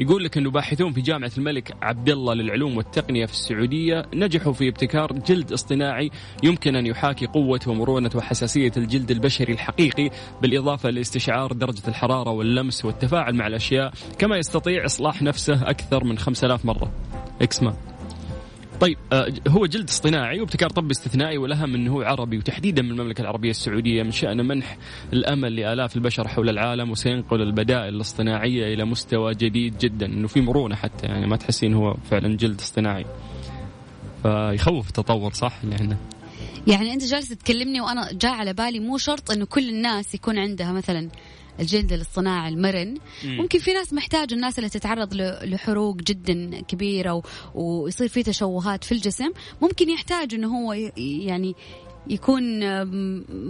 [0.00, 4.68] يقول لك انه باحثون في جامعة الملك عبد الله للعلوم والتقنية في السعودية نجحوا في
[4.68, 6.10] ابتكار جلد اصطناعي
[6.42, 10.10] يمكن أن يحاكي قوه ومرونه وحساسية الجلد البشري الحقيقي
[10.42, 16.64] بالإضافة لاستشعار درجة الحرارة واللمس والتفاعل مع الأشياء كما يستطيع إصلاح نفسه أكثر من 5000
[16.64, 16.92] مرة.
[17.40, 17.97] اكسما
[18.80, 23.22] طيب آه، هو جلد اصطناعي وابتكار طبي استثنائي والأهم أنه هو عربي وتحديدا من المملكة
[23.22, 24.78] العربية السعودية من شانه منح
[25.12, 30.74] الأمل لآلاف البشر حول العالم وسينقل البدائل الاصطناعية إلى مستوى جديد جدا إنه في مرونة
[30.74, 33.04] حتى يعني ما تحسين هو فعلا جلد اصطناعي.
[34.22, 35.96] فيخوف التطور صح؟ اللي عندنا
[36.66, 40.72] يعني أنت جالس تكلمني وأنا جاء على بالي مو شرط إنه كل الناس يكون عندها
[40.72, 41.08] مثلا
[41.60, 42.98] الجلد الاصطناعي المرن.
[43.24, 43.36] مم.
[43.36, 47.22] ممكن في ناس محتاجة الناس اللي تتعرض لحروق جدا كبيرة
[47.54, 49.30] ويصير في تشوهات في الجسم.
[49.62, 51.54] ممكن يحتاج إنه هو يعني
[52.10, 52.42] يكون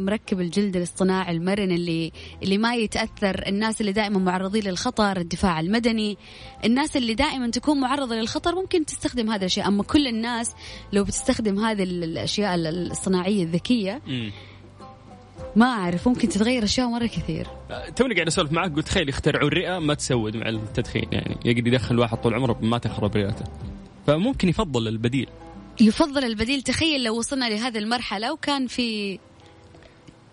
[0.04, 3.46] مركب الجلد الاصطناعي المرن اللي اللي ما يتأثر.
[3.46, 6.18] الناس اللي دائما معرضين للخطر الدفاع المدني.
[6.64, 10.54] الناس اللي دائما تكون معرضة للخطر ممكن تستخدم هذا الشيء أما كل الناس
[10.92, 14.02] لو بتستخدم هذه الأشياء الصناعية الذكية
[15.56, 17.46] ما أعرف ممكن تتغير أشياء مرة كثير.
[17.70, 21.36] أه، توني قاعد أسولف معك قلت تخيل يخترعوا الرئة ما تسود مع التدخين يعني.
[21.44, 23.44] يقدر يدخل واحد طول عمره ما تخرب رئته.
[24.06, 25.28] فممكن يفضل البديل.
[25.80, 26.62] يفضل البديل.
[26.62, 29.18] تخيل لو وصلنا لهذه المرحلة وكان في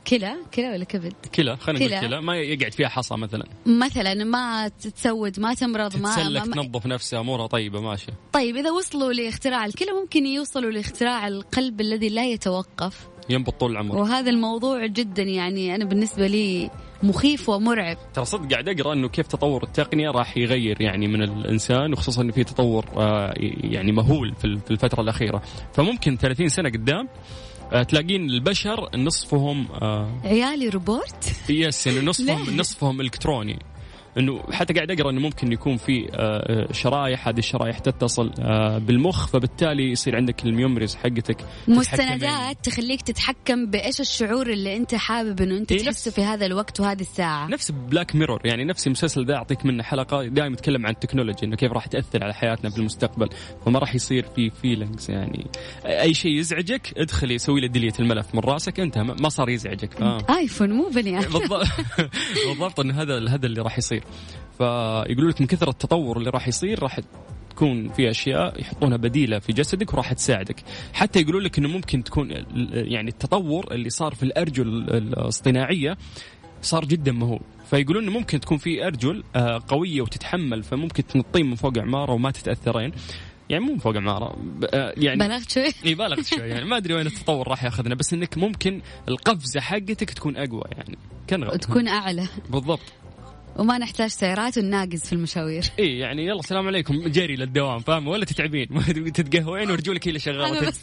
[0.07, 2.21] كلى كلى ولا كبد؟ كلى خلينا نقول كلى.
[2.21, 3.45] ما يقعد فيها حصى مثلا.
[3.65, 8.13] مثلا ما تتسود ما تمرض ما تتسلك ما تنظف نفسها أمورها طيبة ماشية.
[8.33, 13.07] طيب إذا وصلوا لاختراع الكلى ممكن يوصلوا لاختراع القلب الذي لا يتوقف.
[13.29, 13.95] ينبض طول العمر.
[13.97, 16.69] وهذا الموضوع جدا يعني أنا بالنسبة لي
[17.03, 17.97] مخيف ومرعب.
[18.13, 22.31] ترى صدق قاعد أقرأ إنه كيف تطور التقنية راح يغير يعني من الإنسان وخصوصا انه
[22.31, 23.33] في تطور آه،
[23.63, 25.41] يعني مهول في الفترة الأخيرة.
[25.73, 27.07] فممكن 30 سنة قدام
[27.71, 31.15] آه، تلاقين البشر نصفهم آه عيالي روبوت؟
[31.49, 33.59] yes يعني نصفهم نصفهم إلكتروني.
[34.17, 38.77] إنه حتى قاعد أقرأ إنه ممكن يكون في آه، آه، شرايح هذه الشرايح تتصل آه،
[38.77, 45.41] بالمخ فبالتالي يصير عندك ال memories حقتك مستندات تخليك تتحكم بإيش الشعور اللي أنت حابب
[45.41, 47.47] إنه أنت تحسه في هذا الوقت وهذه الساعة.
[47.47, 51.55] نفس Black Mirror يعني نفس المسلسل ذا أعطيك منه حلقة دائما يتكلم عن التكنولوجيا إنه
[51.55, 53.29] كيف راح تأثر على حياتنا في المستقبل
[53.65, 55.47] فما راح يصير في feelings يعني.
[55.85, 60.01] أي شيء يزعجك ادخلي سوي له delete الملف من راسك انت ما صار يزعجك.
[60.29, 61.67] آيفون مو بني بالضبط.
[62.47, 64.04] بالضبط إنه هذا هذا اللي راح يصير.
[64.57, 66.99] فيقولوا لك من كثر التطور اللي راح يصير راح
[67.49, 70.63] تكون في أشياء يحطونها بديلة في جسدك وراح تساعدك.
[70.93, 72.31] حتى يقولوا لك إنه ممكن تكون
[72.71, 75.97] يعني التطور اللي صار في الأرجل الاصطناعية
[76.61, 77.39] صار جدا مهول.
[77.65, 82.31] فيقولون إنه ممكن تكون في أرجل آه، قوية وتتحمل فممكن تنطين من فوق عماره وما
[82.31, 82.91] تتأثرين.
[83.49, 84.37] يعني مو من فوق عماره
[84.73, 85.67] آه، يعني بلغت شوي.
[85.85, 86.49] إي بلغت شوي.
[86.49, 90.97] يعني ما أدري وين التطور راح ياخذنا بس إنك ممكن القفزة حقتك تكون أقوى يعني
[91.27, 92.27] كان تكون أعلى.
[92.49, 92.93] بالضبط.
[93.55, 95.63] وما نحتاج سيارات ونناقز في المشاوير.
[95.79, 97.07] اي يعني يلا السلام عليكم.
[97.07, 98.67] جري للدوام فاهم؟ ولا تتعبين.
[99.13, 100.73] تتقهوين ورجولك هي اللي شغالة.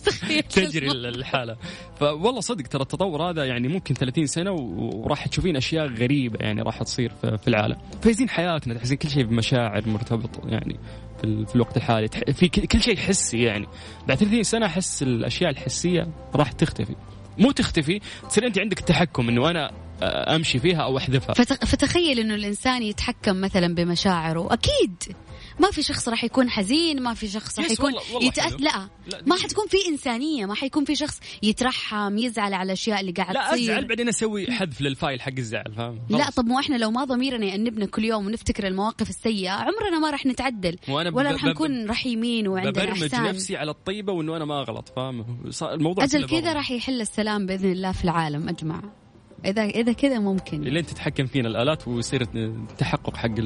[0.51, 1.57] تجري الحالة.
[2.01, 6.83] فوالله صدق ترى التطور هذا يعني ممكن 30 سنة وراح تشوفين أشياء غريبة يعني راح
[6.83, 7.77] تصير في العالم.
[8.03, 10.79] فايزين حياتنا تحسين كل شيء بمشاعر مرتبط يعني
[11.23, 12.09] في الوقت الحالي.
[12.09, 13.67] في كل شيء حسي يعني.
[14.09, 16.95] بعد 30 سنة أحس الأشياء الحسية راح تختفي.
[17.39, 21.35] مو تختفي تصير أنت عندك التحكم إنه أنا أمشي فيها أو أحذفها.
[21.45, 24.53] فتخيل إنه الإنسان يتحكم مثلا بمشاعره.
[24.53, 25.17] أكيد.
[25.61, 28.53] ما في شخص راح يكون حزين ما في شخص راح يكون يتأث...
[28.53, 33.13] لا, لا ما حتكون في إنسانية ما حيكون في شخص يترحم يزعل على الاشياء اللي
[33.13, 33.57] قاعد لا تصير.
[33.57, 37.05] لا ازعل بعدين أسوي حذف للفايل حق الزعل فاهم؟ لا طب مو إحنا لو ما
[37.05, 40.77] ضميرنا يأنبنا كل يوم ونفتكر المواقف السيئة عمرنا ما راح نتعدل.
[40.89, 46.05] ولا راح نكون رحيمين وعندنا احسان نفسي على الطيبة وإنه أنا ما اغلط فاهم؟ الموضوع
[46.05, 49.02] أجل كذا راح يحل السلام بإذن الله في العالم أجمع.
[49.45, 50.61] اذا إذا كذا ممكن.
[50.61, 53.39] لين تتحكم فينا الآلات ويصير التحقق حق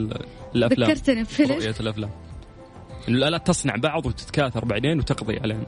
[0.55, 0.91] الأفلام.
[0.91, 1.53] ذكرتني بفيلم.
[1.53, 2.11] رؤية الأفلام.
[3.09, 5.67] إنه الآلات تصنع بعض وتتكاثر بعدين وتقضي عليهم.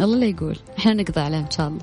[0.00, 0.56] الله لا يقول.
[0.78, 1.80] إحنا نقضي عليهم إن شاء الله.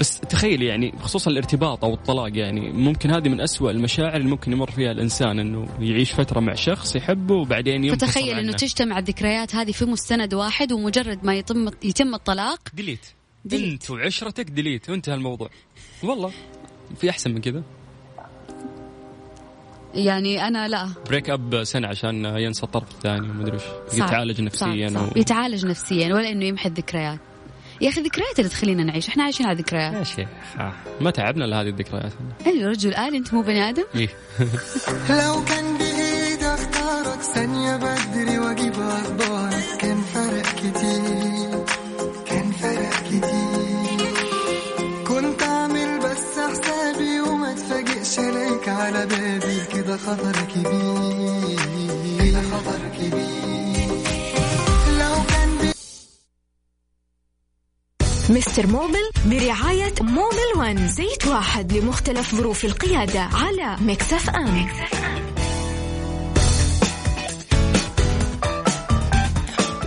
[0.00, 4.52] بس تخيل يعني خصوصا الارتباط أو الطلاق يعني ممكن هذه من أسوأ المشاعر اللي ممكن
[4.52, 9.54] يمر فيها الإنسان إنه يعيش فترة مع شخص يحبه وبعدين ينفصل فتخيل إنه تجتمع الذكريات
[9.54, 12.58] هذه في مستند واحد ومجرد ما يتم يتم الطلاق.
[12.74, 13.06] delete,
[13.44, 13.72] delete.
[13.72, 15.50] انت وعشرتك delete وانتهى الموضوع.
[16.02, 16.32] والله
[17.00, 17.62] في أحسن من كذا؟
[19.94, 20.88] يعني أنا لا.
[21.06, 23.58] break up سنة عشان ينسى الطرف الثاني ومدري
[23.92, 23.94] إيش.
[23.94, 25.16] يتعالج نفسيا صعب صعب.
[25.16, 25.20] و...
[25.20, 27.18] يتعالج نفسيا ولا إنه يمحي الذكريات.
[27.80, 30.28] يا أخي الذكريات اللي تخلينا نعيش إحنا عايشين على ذكريات يا شيخ
[31.00, 32.12] ما تعبنا لهذه الذكريات.
[32.46, 34.08] أيوه رجل آلي أنت مو بني آدم؟ إيه.
[35.24, 38.79] لو كان بإيدي أختارك ثانية بدري وأجيب
[50.06, 51.00] خطر كبير.
[58.30, 64.99] Mister Mobil برعاية Mobil One زيت واحد لمختلف ظروف القيادة على Mix FM, Mix FM.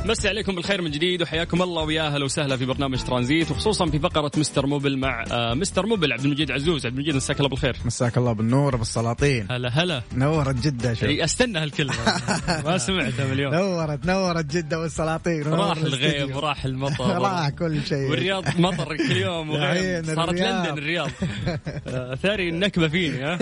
[0.06, 4.00] مسي عليكم بالخير من جديد وحياكم الله ويا أهلا وسهلا في برنامج ترانزيت وخصوصا في
[4.00, 6.86] فقرة Mister Mobil مع آه، Mister Mobil عبد المجيد عزوز.
[6.86, 7.78] عبد المجيد مساك الله بالخير.
[7.86, 10.02] مساك الله بالنور بالسلاطين هلا هلا.
[10.16, 11.94] نورت جدة شو أستنى هالكلمة.
[12.66, 15.44] ما سمعتها اليوم نورت نورت جدة والسلاطين.
[15.44, 17.18] راح الغيم وراح المطر.
[17.24, 18.10] راح كل شيء.
[18.10, 21.10] والرياض مطر كل يوم وغيم صارت لندن الرياض.
[21.88, 23.40] آه، ثاري النكبة فيني ها؟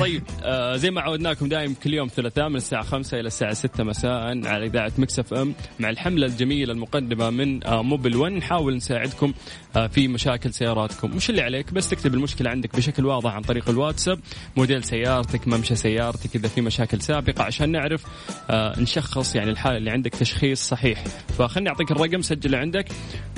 [0.00, 3.84] طيب آه، زي ما عودناكم دائم كل يوم ثلاثاء من الساعة 5 إلى الساعة 6
[3.84, 9.32] مساء على إذاعة Mix FM مع الحملة الجميلة المقدمة من آه، Mobil 1 نحاول نساعدكم
[9.76, 11.16] آه، في مشاكل سياراتكم.
[11.16, 14.20] مش اللي عليك بس تكتب المشكلة عندك بشكل واضح عن طريق الواتساب.
[14.56, 18.04] موديل سيارتك ممشى سيارتك إذا في مشاكل سابقة عشان نعرف
[18.50, 21.04] آه، نشخص يعني الحالة اللي عندك تشخيص صحيح.
[21.38, 22.88] فخلني أعطيك الرقم سجله عندك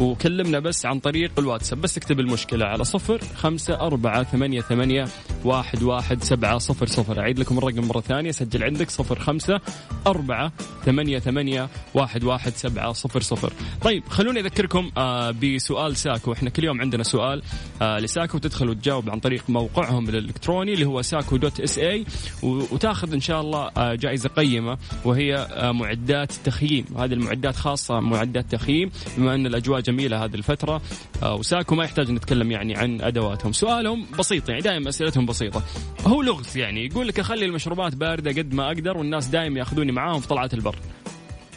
[0.01, 1.81] وكلمنا بس عن طريق الواتساب.
[1.81, 5.05] بس اكتب المشكلة على صفر خمسة أربعة ثمانية ثمانية
[5.45, 7.21] واحد واحد سبعة صفر صفر.
[7.21, 9.61] أعيد لكم الرقم مرة ثانية سجل عندك صفر خمسة
[10.07, 10.53] أربعة
[10.85, 11.62] ثمانية ثمانية
[11.95, 13.53] واحد واحد سبعة صفر صفر.
[13.83, 16.33] طيب خلوني أذكركم آه بسؤال ساكو.
[16.33, 17.43] إحنا كل يوم عندنا سؤال
[17.83, 22.05] آه لساكو تدخل وتجاوب عن طريق موقعهم الإلكتروني اللي هو ساكو dot SA
[22.43, 26.85] وتاخذ إن شاء الله آه جائزة قيمة وهي معدات تخييم.
[26.99, 30.83] هذه المعدات خاصة معدات تخييم بما أن الأجواء جميلة هذه الفترة
[31.23, 33.53] وساكو ما يحتاج نتكلم يعني عن أدواتهم.
[33.53, 35.63] سؤالهم بسيط يعني دائما أسئلتهم بسيطة.
[36.07, 40.21] هو لغز يعني يقول لك أخلي المشروبات باردة قد ما أقدر والناس دائما يأخذوني معاهم
[40.21, 40.77] في طلعات البر.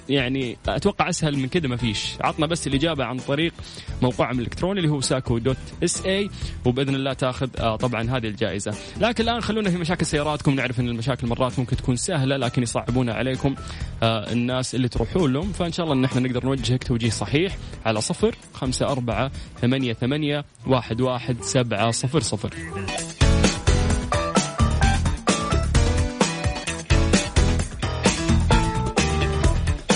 [0.09, 2.13] يعني أتوقع أسهل من كذا ما فيش.
[2.21, 3.53] عطنا بس الإجابة عن طريق
[4.01, 6.29] موقعهم الإلكتروني اللي هو ساكو دوت إس اي
[6.65, 8.73] وبإذن الله تأخذ آه طبعا هذه الجائزة.
[9.01, 10.55] لكن الآن خلونا في مشاكل سياراتكم.
[10.55, 13.55] نعرف إن المشاكل مرات ممكن تكون سهلة لكن يصعبونها عليكم
[14.03, 15.51] آه الناس اللي تروحون لهم.
[15.51, 20.45] فإن شاء الله إن إحنا نقدر نوجهك توجيه صحيح على صفر خمسة أربعة ثمانية ثمانية
[20.67, 22.53] واحد واحد سبعة صفر صفر.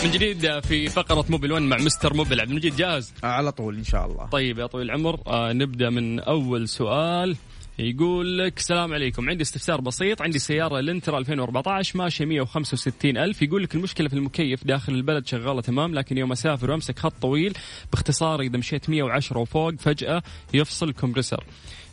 [0.09, 3.83] من جديد في فقرة موبل 1 مع مستر موبل عبد المجيد جاهز؟ على طول إن
[3.83, 4.25] شاء الله.
[4.25, 7.35] طيب يا طويل العمر آه نبدأ من أول سؤال.
[7.79, 9.29] يقول لك السلام عليكم.
[9.29, 13.41] عندي استفسار بسيط عندي سيارة لنترا 2014 ماشية 165 ألف.
[13.41, 17.53] يقول لك المشكلة في المكيف داخل البلد شغالة تمام لكن يوم أسافر وأمسك خط طويل
[17.91, 21.43] باختصار إذا مشيت 110 وفوق فجأة يفصل الكمبرسر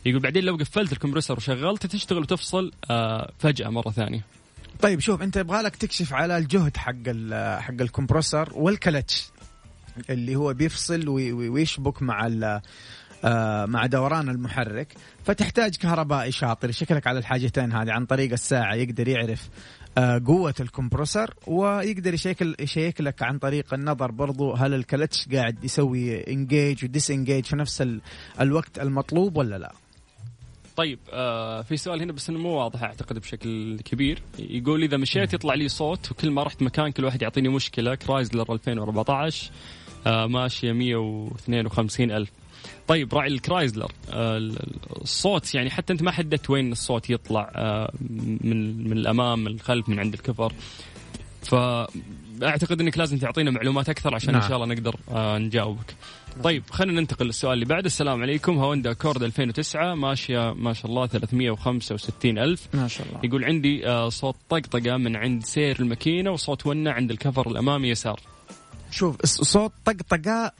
[0.05, 4.36] يقول بعدين لو قفلت الكمبرسر وشغلت تشتغل وتفصل آه فجأة مرة ثانية.
[4.81, 6.93] طيب شوف أنت يبغى لك تكشف على الجهد حق
[7.59, 9.29] حق الكمبرسور والكلتش
[10.09, 12.27] اللي هو بيفصل ويشبك مع
[13.23, 14.93] آه، مع دوران المحرك.
[15.25, 19.49] فتحتاج كهربائي شاطر يشكلك على الحاجتين هذه عن طريق الساعة يقدر يعرف
[19.97, 26.33] آه، قوة الكمبرسور ويقدر يشيك يشيك لك عن طريق النظر برضو هل الكلتش قاعد يسوي
[26.33, 27.87] انجيج وديس انجيج في نفس
[28.41, 29.73] الوقت المطلوب ولا لا.
[30.77, 35.33] طيب آه في سؤال هنا بس إنه مو واضح أعتقد بشكل كبير يقول إذا مشيت
[35.33, 39.51] يطلع لي صوت وكل ما رحت مكان كل واحد يعطيني مشكلة كرايزلر 2014
[40.07, 42.31] آه ماشية 152 ألف
[42.87, 44.51] طيب راعي الكرايزلر آه،
[45.01, 47.91] الصوت يعني حتى أنت ما حددت وين الصوت يطلع آه،
[48.41, 50.53] من من الأمام من الخلف من عند الكفر
[51.41, 54.41] فأعتقد إنك لازم تعطينا معلومات أكثر عشان نعم.
[54.41, 55.95] ان شاء الله نقدر آه، نجاوبك.
[56.43, 58.57] طيب خلينا ننتقل للسؤال اللي بعد السلام عليكم.
[58.57, 62.67] هوندا كورد 2009 ماشية ما شاء الله 365 ألف.
[62.73, 63.19] ما شاء الله.
[63.23, 68.19] يقول عندي صوت طقطقة من عند سير الماكينة وصوت ونة عند الكفر الأمامي يسار.
[68.91, 70.51] شوف صوت طقطقة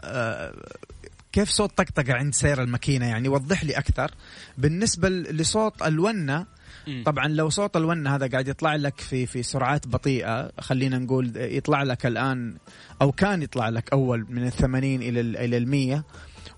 [1.31, 4.11] كيف صوت طقطقة عند سير الماكينة؟ يعني وضح لي أكثر.
[4.57, 6.45] بالنسبة لصوت الونة
[7.05, 11.83] طبعا لو صوت الونة هذا قاعد يطلع لك في في سرعات بطيئة خلينا نقول يطلع
[11.83, 12.57] لك الآن
[13.01, 16.03] أو كان يطلع لك أول من الثمانين إلى إلى المية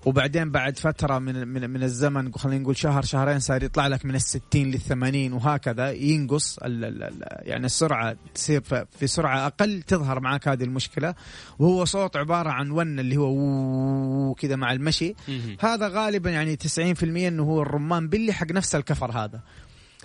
[0.06, 4.14] وبعدين بعد فترة من من, من الزمن خلينا نقول شهر شهرين صار يطلع لك من
[4.14, 8.60] الستين للثمانين وهكذا ينقص ال ال يعني السرعة تصير
[8.98, 11.14] في سرعة أقل تظهر معك هذه المشكلة.
[11.58, 15.14] وهو صوت عبارة عن ون اللي هو كذا مع المشي.
[15.60, 19.40] هذا غالبا يعني 90% إنه هو الرمان بلي حق نفس الكفر هذا.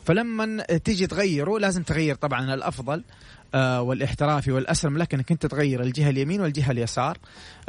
[0.05, 3.03] فلما تيجي تغيره لازم تغير طبعا الأفضل
[3.55, 7.17] آه، والإحترافي والاسلم لك انك انت تغير الجهة اليمين والجهة اليسار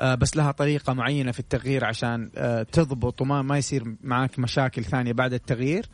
[0.01, 4.85] آه، بس لها طريقة معينة في التغيير عشان آه، تضبط وما ما يصير معك مشاكل
[4.85, 5.87] ثانية بعد التغيير.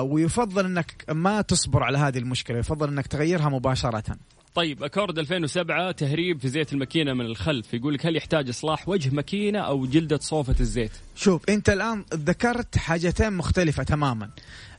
[0.00, 4.16] ويفضل إنك ما تصبر على هذه المشكلة يفضل إنك تغيرها مباشرة.
[4.54, 9.14] طيب أكورد 2007 تهريب في زيت الماكينة من الخلف يقول لك هل يحتاج إصلاح وجه
[9.14, 14.30] ماكينة أو جلدة صوفة الزيت؟ شوف أنت الآن ذكرت حاجتين مختلفة تماما.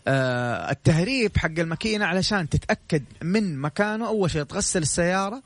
[0.08, 4.08] التهريب حق الماكينة علشان تتأكد من مكانه.
[4.08, 5.43] أول شيء تغسل السيارة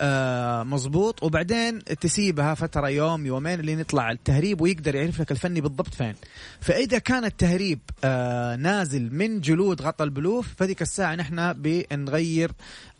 [0.00, 1.22] آه مظبوط.
[1.22, 6.14] وبعدين تسيبها فترة يوم يومين اللي يطلع التهريب ويقدر يعرف لك الفني بالضبط فين.
[6.60, 12.52] فإذا كان التهريب آه نازل من جلود غطى البلوف فذيك الساعة نحن بنغير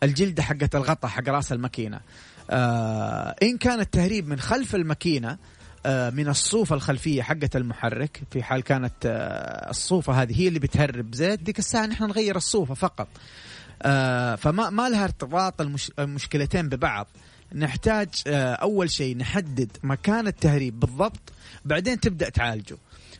[0.03, 1.99] الجلدة حقت الغطا حق رأس الماكينة.
[2.49, 5.37] آه إن كان التهريب من خلف الماكينة آه،
[5.87, 8.21] من الصوفة الخلفية حقة المحرك.
[8.31, 12.73] في حال كانت آه، الصوفة هذه هي اللي بتهرب زيت ديك الساعة نحن نغير الصوفة
[12.73, 13.07] فقط.
[13.81, 15.61] آه، فما ما لها ارتباط
[15.99, 17.07] المشكلتين ببعض.
[17.55, 21.33] نحتاج أول شيء نحدد مكان التهريب بالضبط
[21.65, 22.77] بعدين تبدأ تعالجه.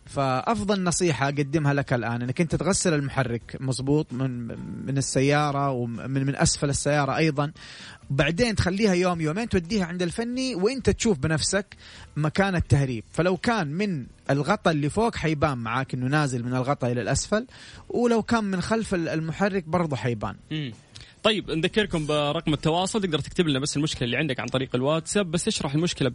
[0.07, 4.47] فأفضل نصيحة أقدمها لك الآن إنك أنت تغسل المحرك مظبوط من
[4.85, 7.51] من السيارة ومن من أسفل السيارة أيضا.
[8.09, 11.65] بعدين تخليها يوم يومين توديها عند الفني وأنت تشوف بنفسك
[12.17, 13.03] مكان التهريب.
[13.11, 17.47] فلو كان من الغطاء اللي فوق حيبان معاك إنه نازل من الغطاء إلى الأسفل
[17.89, 20.35] ولو كان من خلف المحرك برضه حيبان.
[21.23, 23.01] طيب نذكركم برقم التواصل.
[23.01, 26.11] تقدر تكتب لنا بس المشكلة اللي عندك عن طريق الواتساب بس اشرح المشكلة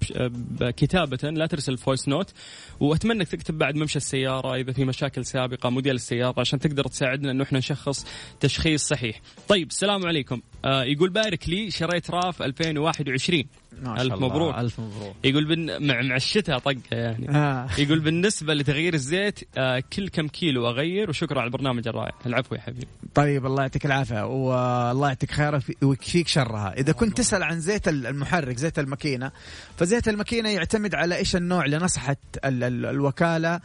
[0.60, 2.32] بكتابه لا ترسل voice note
[2.80, 7.30] وأتمنى انك تكتب بعد ممشى السيارة إذا في مشاكل سابقة موديل السيارة عشان تقدر تساعدنا
[7.30, 8.06] إنه إحنا نشخص
[8.40, 9.20] تشخيص صحيح.
[9.48, 10.40] طيب السلام عليكم.
[10.64, 13.44] آه يقول بارك لي شريت RAV 2021
[13.82, 14.54] ما ألف مبروك.
[14.54, 15.16] ألف مبروك.
[15.24, 15.86] يقول بن...
[15.86, 17.30] مع مع الشتاء طقه يعني.
[17.30, 17.68] آه.
[17.78, 22.14] يقول بالنسبة لتغيير الزيت آه كل كم كيلو أغير وشكرا على البرنامج الرائع.
[22.26, 22.88] العفو يا حبيبي.
[23.14, 26.74] طيب الله يعطيك العافية والله يعطيك خيرها ويكفيك شرها.
[26.78, 29.30] إذا كنت تسأل عن زيت المحرك زيت الماكينة
[29.76, 33.60] فزيت الماكينة يعتمد على إيش النوع اللي نصحت ال ال الوكالة.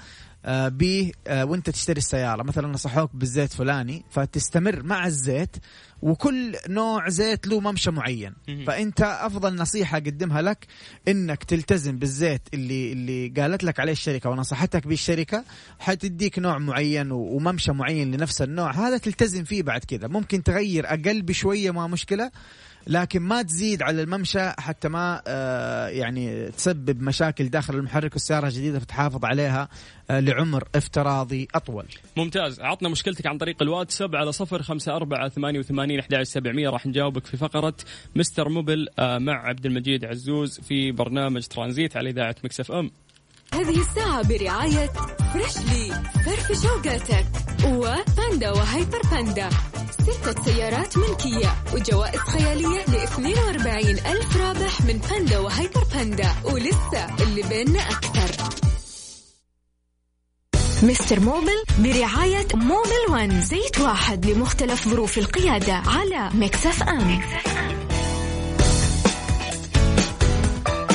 [0.69, 2.43] به آه، وانت تشتري السيارة.
[2.43, 5.57] مثلا نصحوك بالزيت فلاني فتستمر مع الزيت
[6.01, 8.33] وكل نوع زيت له ممشى معين.
[8.67, 10.67] فأنت أفضل نصيحة اقدمها لك
[11.07, 15.43] إنك تلتزم بالزيت اللي اللي قالت لك عليه الشركة ونصحتك به الشركة.
[15.79, 18.71] حتديك نوع معين وممشى معين لنفس النوع.
[18.71, 22.31] هذا تلتزم فيه بعد كذا ممكن تغير أقل بشوية ما مشكلة.
[22.87, 28.79] لكن ما تزيد على الممشى حتى ما آه، يعني تسبب مشاكل داخل المحرك والسيارة الجديدة
[28.79, 29.69] فتحافظ عليها
[30.09, 31.85] آه، لعمر افتراضي أطول.
[32.17, 32.59] ممتاز.
[32.59, 36.69] عطنا مشكلتك عن طريق الواتساب على صفر خمسة أربعة ثمانية وثمانين أحد سبعمية.
[36.69, 37.73] راح نجاوبك في فقرة
[38.15, 42.91] مستر موبل آه، مع عبد المجيد عزوز في برنامج ترانزيت على إذاعة مكسف أم.
[43.57, 44.89] هذه الساعة برعاية
[45.33, 47.25] فريشلي فرفش اوقاتك
[47.65, 49.49] وباندا وهايبر باندا.
[49.91, 56.35] ستة سيارات ملكية وجوائز خيالية ل 42 ألف رابح من باندا وهايبر باندا.
[56.43, 58.43] ولسه اللي بيننا أكثر.
[60.83, 67.86] Mister Mobil برعاية Mobil One زيت واحد لمختلف ظروف القيادة على Mix FM, Mix FM.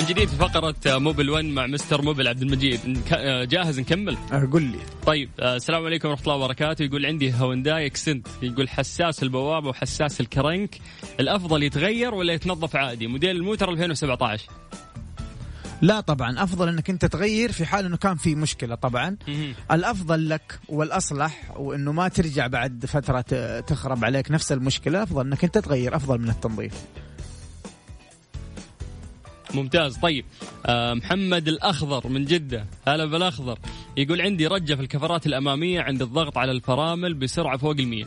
[0.02, 2.80] من جديد في فقرة موبل 1 مع مستر موبل عبد المجيد.
[3.48, 4.16] جاهز؟ نكمل؟
[4.52, 4.78] قل لي.
[5.06, 6.82] طيب آه، السلام عليكم ورحمة الله وبركاته.
[6.82, 10.78] يقول عندي هونداي اكسنت يقول حساس البوابة وحساس الكرنك.
[11.20, 14.46] الأفضل يتغير ولا يتنظف عادي؟ موديل الموتر 2017
[15.82, 19.16] لا طبعا أفضل إنك أنت تغير في حال إنه كان في مشكلة طبعا.
[19.72, 25.02] الأفضل لك والأصلح وإنه ما ترجع بعد فترة تخرب عليك نفس المشكلة.
[25.02, 26.72] أفضل إنك أنت تغير أفضل من التنظيف.
[29.54, 29.96] ممتاز.
[29.96, 30.24] طيب
[30.66, 32.66] آه محمد الأخضر من جدة.
[32.88, 33.58] هلا بالأخضر.
[33.96, 38.06] يقول عندي رجة في الكفرات الأمامية عند الضغط على الفرامل بسرعة فوق المية.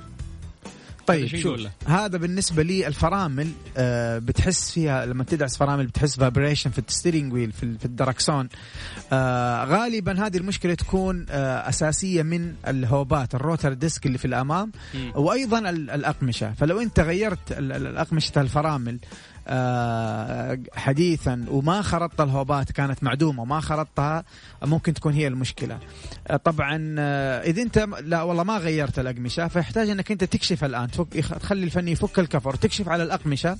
[1.07, 6.79] طيب شوف هذا بالنسبة لي الفرامل آه بتحس فيها لما تدعس فرامل بتحس vibration في
[6.79, 8.49] ال steering wheel في, في الدركسون.
[9.13, 14.71] آه غالبا هذه المشكلة تكون آه أساسية من الهوبات ال rotor disc اللي في الأمام
[14.93, 15.11] م.
[15.15, 16.53] وأيضا الأقمشة.
[16.53, 18.99] فلو أنت غيرت الأقمشة الفرامل
[20.73, 24.23] حديثا وما خرطت الهوبات كانت معدومة وما خرطتها
[24.63, 25.79] ممكن تكون هي المشكلة.
[26.27, 30.91] آه، طبعا آه، إذا أنت لا والله ما غيرت الأقمشة فيحتاج إنك أنت تكشف الآن
[30.91, 31.07] تفك
[31.39, 33.57] تخلي الفني يفك الكفر وتكشف على الأقمشة.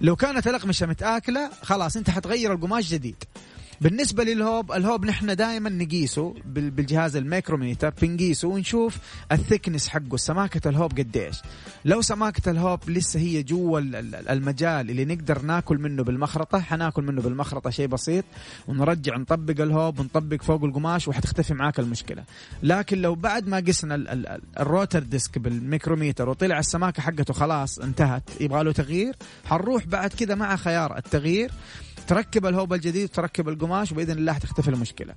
[0.00, 3.24] لو كانت الأقمشة متآكلة خلاص أنت حتغير القماش جديد.
[3.82, 8.98] بالنسبة للهوب الهوب نحن دائما نقيسه بالجهاز الميكروميتر بنقيسه ونشوف
[9.32, 11.36] ال thickness حقه سماكة الهوب قديش.
[11.84, 13.80] لو سماكة الهوب لسه هي جوا
[14.30, 18.24] المجال اللي نقدر ناكل منه بالمخرطة حناكل منه بالمخرطة شيء بسيط
[18.68, 22.24] ونرجع نطبق الهوب ونطبق فوق القماش وحتختفي معاك المشكلة.
[22.62, 23.94] لكن لو بعد ما قسنا
[24.60, 30.34] ال rotor disc بالميكروميتر وطلع السماكة حقته خلاص انتهت يبغى له تغيير حنروح بعد كذا
[30.34, 31.50] مع خيار التغيير.
[32.08, 35.14] تركب الهوب الجديد وتركب القماش باذن الله حتختفي المشكلة.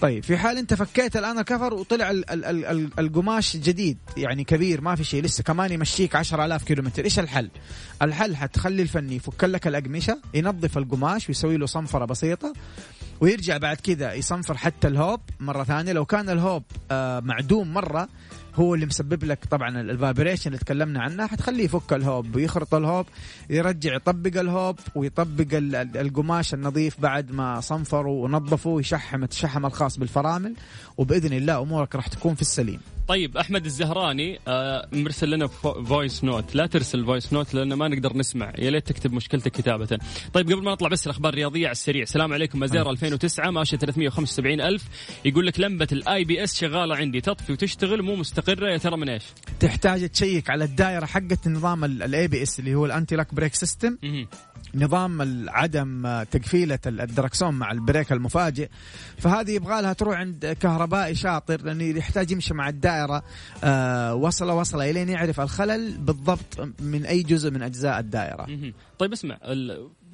[0.00, 4.80] طيب في حال أنت فكيت الآن الكفر وطلع ال ال ال القماش جديد يعني كبير
[4.80, 7.50] ما في شيء لسه كمان يمشيك 10000 كيلو متر، إيش الحل؟
[8.02, 12.52] الحل حتخلي الفني يفك لك الأقمشة، ينظف القماش ويسوي له صنفرة بسيطة
[13.20, 18.08] ويرجع بعد كذا يصنفر حتى الهوب مرة ثانية لو كان الهوب آه معدوم مرة
[18.58, 23.06] هو اللي مسبب لك طبعا ال vibration اللي تكلمنا عنها حتخليه يفك الهوب ويخرط الهوب
[23.50, 25.46] يرجع يطبق الهوب ويطبق
[25.96, 30.54] القماش النظيف بعد ما صنفروا ونظفوا ويشحم الشحم الخاص بالفرامل.
[30.96, 32.80] وبإذن الله أمورك راح تكون في السليم.
[33.08, 38.16] طيب أحمد الزهراني آه مرسل لنا voice note لا ترسل voice note لأن ما نقدر
[38.16, 38.52] نسمع.
[38.58, 39.98] يا ليت تكتب مشكلتك كتابة.
[40.32, 42.02] طيب قبل ما نطلع بس الأخبار الرياضية على السريع.
[42.02, 44.84] السلام عليكم مازدا 2009 ماشيه 375 ألف.
[45.24, 47.20] يقول لك لمبة ال ABS شغالة عندي.
[47.20, 49.22] تطفي وتشتغل مو مستقرة يا ترى من إيش؟
[49.60, 53.98] تحتاج تشيك على الدائرة حقت نظام ال ABS اللي هو ال anti-lock brake system
[54.74, 58.68] نظام عدم تقفيلة الدركسون مع البريك المفاجئ.
[59.18, 63.22] فهذه يبغى لها تروح عند كهربائي شاطر لأنه يحتاج يمشي مع الدائرة
[63.64, 68.72] آه وصلة وصلة إلين يعرف الخلل بالضبط من أي جزء من أجزاء الدائرة.
[68.98, 69.38] طيب اسمع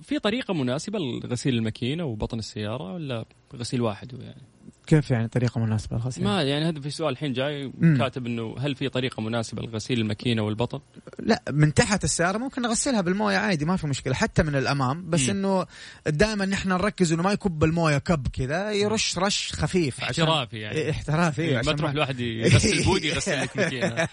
[0.02, 3.24] في طريقة مناسبة لغسيل الماكينة وبطن السيارة ولا
[3.56, 4.42] غسيل واحد يعني؟
[4.86, 7.72] كيف يعني طريقة مناسبة للغسيل؟ ما يعني هذا في سؤال الحين جاي.
[7.98, 10.80] كاتب إنه هل في طريقة مناسبة لغسيل الماكينة والبطن؟
[11.18, 15.28] لا من تحت السيارة ممكن نغسلها بالموية عادي ما في مشكلة حتى من الأمام بس
[15.28, 15.66] إنه
[16.06, 21.42] دائما نحن نركز إنه ما يكب الموية كب كذا يرش رش خفيف احترافي يعني احترافي
[21.42, 24.08] إيه ما تروح الواحد يغسل body يغسل لك ماكينة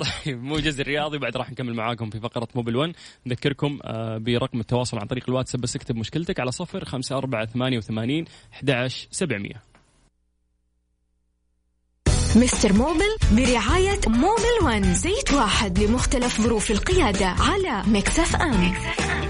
[0.00, 2.92] طيب موجز الرياضي بعد راح نكمل معاكم في فقرة موبل 1
[3.26, 7.78] نذكركم آه، برقم التواصل عن طريق الواتساب بس اكتب مشكلتك على صفر خمسة أربعة ثمانية
[7.78, 9.68] وثمانين أحد عشر سبعمية
[12.36, 18.88] مستر موبل برعاية موبل ون زيت واحد لمختلف ظروف القيادة على مكس أف أم, مكس
[18.88, 19.28] أف أم.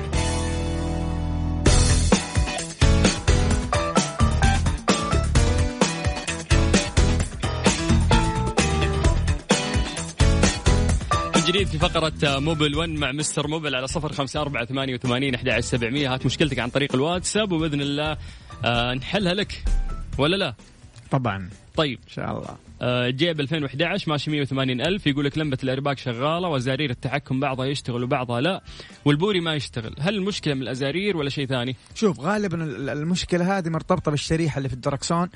[11.46, 15.60] جديد في فقرة موبل 1 مع مستر موبل على صفر خمسة أربعة ثمانية وثمانين أحد
[15.60, 18.16] سبعمية هات مشكلتك عن طريق الواتساب وبإذن الله
[18.64, 19.64] آه نحلها لك
[20.18, 20.54] ولا لا؟
[21.10, 25.98] طبعا طيب إن شاء الله آه، جيب 2011 ماشي 180 ألف يقول لك لمبة الأرباك
[25.98, 28.62] شغالة وزارير التحكم بعضها يشتغل وبعضها لا
[29.04, 29.94] والبوري ما يشتغل.
[30.00, 34.74] هل المشكلة من الأزارير ولا شيء ثاني؟ شوف غالبا المشكلة هذه مرتبطة بالشريحة اللي في
[34.74, 35.28] الدركسون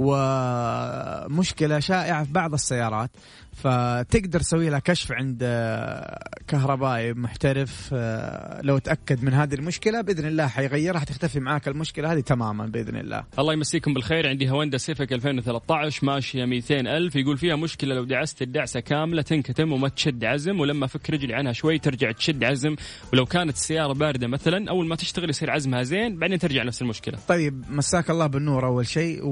[0.00, 3.10] ومشكلة شائعة في بعض السيارات
[3.52, 10.26] فتقدر تسوي لها كشف عند آه، كهربائي محترف آه، لو تأكد من هذه المشكلة بإذن
[10.26, 13.24] الله حيغيرها حتختفي معاك المشكلة هذه تماما بإذن الله.
[13.38, 14.28] الله يمسيكم بالخير.
[14.28, 19.72] عندي هوندا سيفيك 2013 ماشية 200 ألف يقول فيها مشكلة لو دعست الدعسة كاملة تنكتم
[19.72, 22.76] وما تشد عزم ولما فك رجلي عنها شوي ترجع تشد عزم.
[23.12, 27.18] ولو كانت السيارة باردة مثلا أول ما تشتغل يصير عزمها زين بعدين ترجع نفس المشكلة.
[27.28, 29.24] طيب مساك الله بالنور أول شيء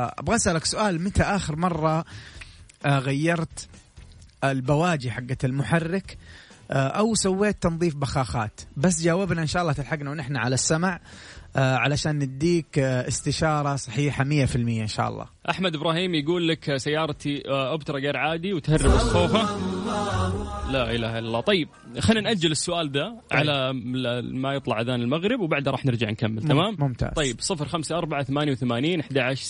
[0.00, 2.04] وابغى أسألك سؤال متى آخر مرة
[2.86, 3.68] آه، غيرت
[4.44, 6.18] البواجي حقت المحرك
[6.70, 11.00] آه، أو سويت تنظيف بخاخات؟ بس جاوبنا إن شاء الله تلحقنا ونحن على السمع.
[11.56, 15.26] علشان نديك استشارة صحيحة 100% إن شاء الله.
[15.50, 19.58] أحمد إبراهيم يقول لك سيارتي أوبترا غير عادي وتهرب الصوفة.
[20.70, 21.40] لا إله إلا الله.
[21.40, 23.40] طيب خلينا نأجل السؤال ده طيب.
[23.40, 23.72] على
[24.22, 27.12] ما يطلع أذان المغرب وبعدها راح نرجع نكمل تمام؟ ممتاز.
[27.12, 29.46] طيب 054 88 11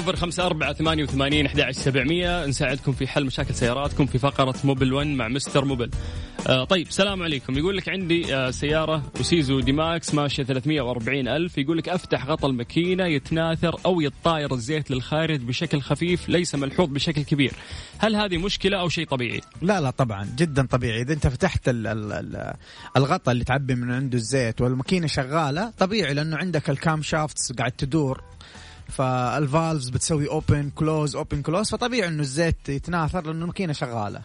[0.00, 2.46] صفر خمسة أربعة ثمانية وثمانين أحد سبعمية.
[2.46, 5.90] نساعدكم في حل مشاكل سياراتكم في فقرة موبل ون مع مستر موبل.
[6.46, 7.58] آه طيب السلام عليكم.
[7.58, 11.58] يقول لك عندي آه سيارة ايسوزو دي ماكس ماشية 340 ألف.
[11.58, 17.22] يقول لك أفتح غطى الماكينة يتناثر أو يتطاير الزيت للخارج بشكل خفيف ليس ملحوظ بشكل
[17.22, 17.52] كبير.
[17.98, 21.02] هل هذه مشكلة أو شيء طبيعي؟ لا لا طبعا جدا طبيعي.
[21.02, 22.54] إذا أنت فتحت ال ال ال
[22.96, 28.22] الغطاء اللي تعبي من عنده الزيت والماكينة شغالة طبيعي لأنه عندك ال camshafts قاعد تدور.
[28.90, 34.20] فال valves بتسوي open close open close فطبيعي إنه الزيت يتناثر لأنه الماكينه شغالة.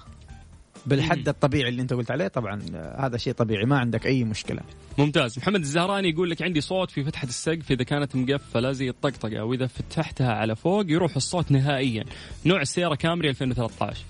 [0.86, 4.62] بالحد الطبيعي اللي أنت قلت عليه طبعا آه، هذا شيء طبيعي ما عندك أي مشكلة.
[4.98, 5.40] ممتاز.
[5.40, 9.68] محمد الزهراني يقول لك عندي صوت في فتحة السقف إذا كانت مقفلة زي الطقطقة وإذا
[9.68, 12.06] فتحتها على فوق يروح الصوت نهائيا.
[12.46, 14.04] نوع السيارة كامري 2013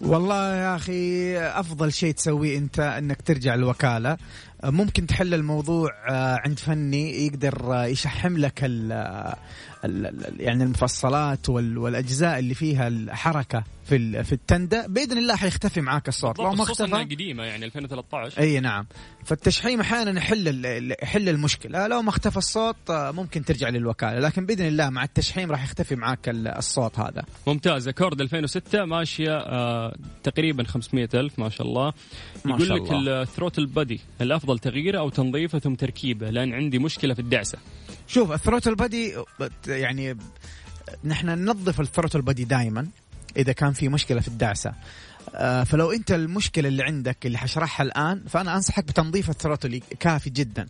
[0.00, 4.16] والله يا أخي أفضل شيء تسويه أنت إنك ترجع الوكالة.
[4.64, 8.92] ممكن تحل الموضوع آه، عند فني يقدر آه، يشحم لك ال
[9.84, 14.86] ال ال- يعني المفصلات وال- والأجزاء اللي فيها الحركة في في التندة.
[14.86, 16.92] بإذن الله حيختفي معاك الصوت لو ما اختفى.
[16.92, 18.86] قديمة يعني 2013 إي نعم.
[19.24, 20.64] فالتشحيم أحيانا يحل
[21.02, 21.86] يحل المشكلة.
[21.86, 24.18] لو ما اختفى الصوت آه، ممكن ترجع للوكالة.
[24.18, 27.22] لكن بإذن الله مع التشحيم راح يختفي معك ال- الصوت هذا.
[27.46, 27.88] ممتاز.
[27.88, 31.92] أكورد 2006 ماشية آه تقريبا 500 ألف ما شاء الله.
[32.44, 33.22] ما يقول شاء لك الله.
[33.22, 37.58] الثروتل بادي الأفضل تغييره أو تنظيفه ثم تركيبه لأن عندي مشكلة في الدعسة.
[38.06, 39.14] شوف ال throttle body
[39.66, 40.16] يعني
[41.04, 42.86] نحن ننظف ال throttle body دائما
[43.36, 44.72] إذا كان في مشكلة في الدعسة.
[45.34, 50.30] آه، فلو أنت المشكلة اللي عندك اللي حشرحها الآن فأنا أنصحك بتنظيف ال throttle كافي
[50.30, 50.66] جدا.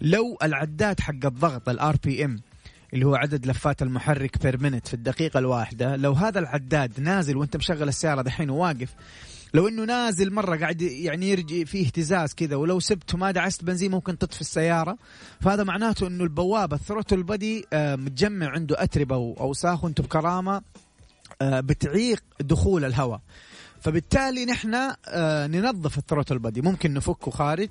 [0.00, 2.40] لو العداد حق الضغط ال RPM
[2.94, 7.88] اللي هو عدد لفات المحرك بير في الدقيقة الواحدة لو هذا العداد نازل وأنت مشغل
[7.88, 8.94] السيارة دحين وواقف
[9.54, 13.90] لو إنه نازل مرة قاعد يعني يرجع فيه اهتزاز كذا ولو سبته ما دعست بنزين
[13.90, 14.98] ممكن تطفي السيارة.
[15.40, 17.22] فهذا معناته إنه البوابة الثروتل
[17.72, 20.62] آه، متجمع عنده أتربة واوساخ وأنتم بكرامة
[21.42, 23.20] آه، بتعيق دخول الهواء.
[23.80, 24.74] فبالتالي نحن
[25.08, 27.68] آه، ننظف الثروتل بدي ممكن نفكه خارج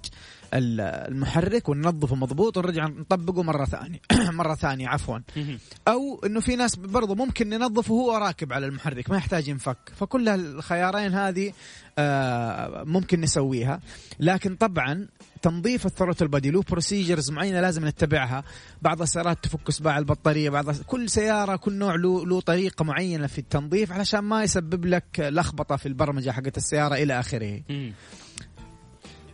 [0.54, 4.00] ال- المحرك وننظفه مضبوط ونرجع نطبقه مرة ثانية.
[4.32, 5.20] مرة ثانية عفوا.
[5.88, 9.78] أو إنه في ناس برضه ممكن ننظفه وهو راكب على المحرك ما يحتاج ينفك.
[9.96, 11.54] فكل الخيارين هذه
[11.98, 13.80] آه، ممكن نسويها.
[14.20, 15.08] لكن طبعا
[15.46, 18.44] تنظيف ال throttle body له procedures معينة لازم نتبعها.
[18.82, 23.40] بعض السيارات تفك أصباع البطارية بعض كل سيارة كل نوع له له طريقة معينة في
[23.40, 27.62] التنظيف علشان ما يسبب لك لخبطة في البرمجة حقت السيارة إلى آخره.
[27.70, 27.94] مم.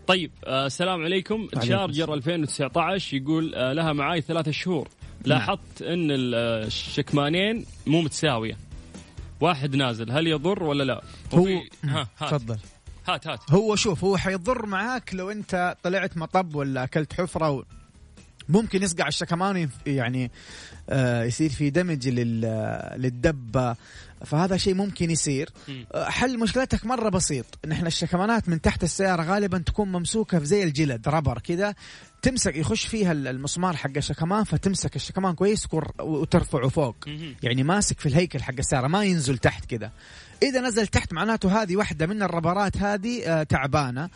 [0.08, 1.48] طيب آه السلام عليكم.
[1.48, 4.90] تشارجر 2019 يقول آه لها معاي ثلاثة شهور.
[5.26, 8.58] لاحظت إن آه، الشكمانين مو متساوية.
[9.42, 11.02] واحد نازل هل يضر ولا لا؟
[11.34, 11.48] هو
[12.20, 12.58] تفضل.
[13.08, 13.52] هات هات.
[13.52, 17.64] هو شوف هو حيضر معاك لو انت طلعت مطب ولا أكلت حفرة و...
[18.50, 20.32] ممكن يصقع الشكمان يعني
[20.90, 22.42] آه يصير في دمج لل...
[22.98, 23.76] للدبة.
[24.26, 25.50] فهذا شيء ممكن يصير.
[25.94, 27.46] آه، حل مشكلتك مرة بسيط.
[27.68, 31.76] نحن الشكمانات من تحت السيارة غالبا تكون ممسوكة في زي الجلد ربر كذا
[32.22, 35.68] تمسك يخش فيها ال- المسمار حق الشكمان فتمسك الشكمان كويس
[36.00, 36.96] وترفعه فوق.
[37.44, 39.92] يعني ماسك في الهيكل حق السيارة ما ينزل تحت كذا
[40.44, 44.10] إذا نزل تحت معناته هذه واحدة من الربرات هذه آه، تعبانة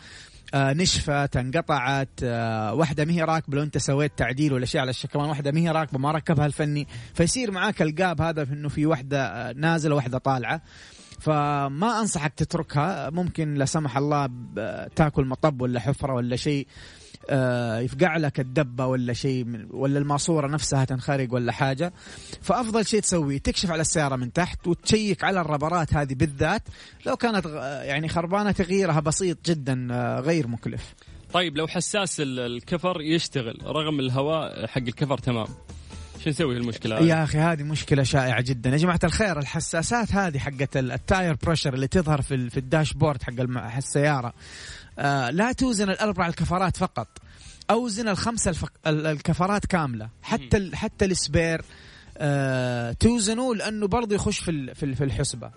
[0.54, 4.90] آه، نشفت انقطعت آه، واحدة ما هي راكبة لو أنت سويت تعديل ولا شيء على
[4.90, 6.86] الشكمان واحدة ما هي راكبة ما ركبها الفني.
[7.14, 10.62] فيصير معاك القاب هذا في إنه في واحدة نازلة واحدة طالعة.
[11.20, 14.28] فما أنصحك تتركها ممكن لا سمح الله
[14.96, 16.66] تاكل مطب ولا حفرة ولا شيء.
[17.84, 21.92] يفقع لك الدبة ولا شيء ولا الماسورة نفسها تنخرق ولا حاجة.
[22.42, 26.62] فأفضل شيء تسويه تكشف على السيارة من تحت وتشيك على الربرات هذه بالذات.
[27.06, 27.46] لو كانت
[27.82, 30.94] يعني خربانة تغييرها بسيط جدا آه، غير مكلف.
[31.32, 35.46] طيب لو حساس ال- الكفر يشتغل رغم الهواء حق الكفر تمام.
[36.24, 38.70] شو نسوي في المشكلة هذه؟ يا أخي هذه مشكلة شائعة جدا.
[38.70, 42.63] يا جماعة الخير الحساسات هذه حقت ال- ال tire pressure اللي تظهر في في ال
[42.63, 44.32] dashboard حق آه
[45.30, 47.08] لا توزن الأربع الكفرات فقط
[47.70, 48.72] أوزن الخمسه الفق...
[48.86, 50.08] ال- الكفرات كاملة.
[50.22, 50.76] حتى ال...
[50.76, 51.62] حتى ال spare
[52.18, 54.74] آه توزنه لأنه برضه يخش في ال...
[54.74, 55.50] في ال- في الحسبة.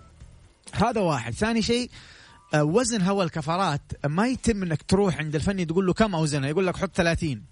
[0.72, 1.32] هذا واحد.
[1.34, 1.90] ثاني شيء
[2.54, 6.66] آه، وزن هوا الكفرات ما يتم إنك تروح عند الفني تقول له كم أوزنها يقول
[6.66, 7.42] لك حط 30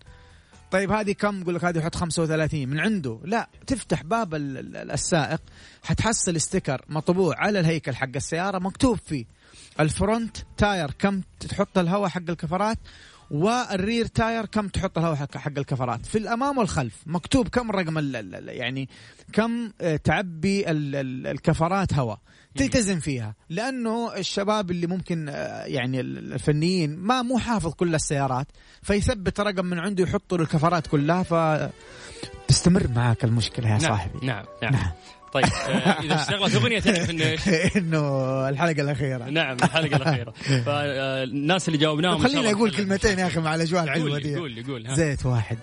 [0.70, 3.20] طيب هذه كم؟ يقول لك هذه حط 35 من عنده.
[3.24, 5.40] لا تفتح باب ال- ال- السائق
[5.82, 9.24] حتحصل sticker مطبوع على الهيكل حق السيارة مكتوب فيه.
[9.80, 12.78] ال front tire كم تحط الهواء حق الكفرات
[13.30, 16.06] وال rear tire كم تحط الهواء حق حق الكفرات.
[16.06, 18.12] في الأمام والخلف مكتوب كم رقم
[18.48, 18.88] يعني
[19.32, 22.18] كم آه، تعبي ال ال الكفرات هواء.
[22.54, 28.46] تلتزم فيها لأنه الشباب اللي ممكن آه، يعني ال- الفنيين ما مو حافظ كل السيارات
[28.82, 31.34] فيثبت رقم من عنده يحطه للكفرات كلها ف
[32.48, 34.26] تستمر معاك المشكلة يا نعم صاحبي.
[34.26, 34.90] نعم نعم, نعم.
[35.32, 37.24] طيب آه، إذا اشتغلت أغنية تعرف إنه؟
[37.76, 39.24] إنه الحلقة الأخيرة.
[39.24, 40.30] نعم الحلقة الأخيرة.
[40.66, 44.36] فالناس اللي جاوبناهم خليني أقول كلمتين يا أخي مع الأجواء الحلوة دي.
[44.36, 44.94] قول لي قول.
[44.94, 45.58] زيت واحد.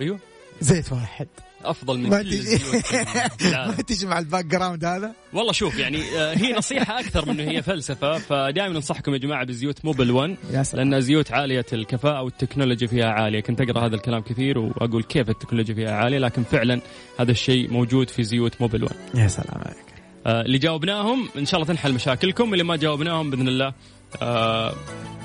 [0.00, 0.18] أيوه.
[0.60, 1.28] زيت واحد.
[1.70, 2.58] أفضل من ما تجي.
[3.68, 7.62] ما تجي مع ال background هذا؟ والله شوف يعني آه، هي نصيحة أكثر من هي
[7.62, 10.90] فلسفة فدائما ننصحكم يا جماعة بزيوت موبل 1 يا سلام.
[10.90, 13.40] لأن زيوت عالية الكفاءة والتكنولوجيا فيها عالية.
[13.40, 16.80] كنت أقرأ هذا الكلام كثير وأقول كيف التكنولوجيا فيها عالية لكن فعلا
[17.20, 19.84] هذا الشيء موجود في زيوت موبل 1 يا سلام عليك.
[20.26, 23.74] آه، اللي جاوبناهم إن شاء الله تنحل مشاكلكم اللي ما جاوبناهم بإذن الله
[24.22, 24.74] آه،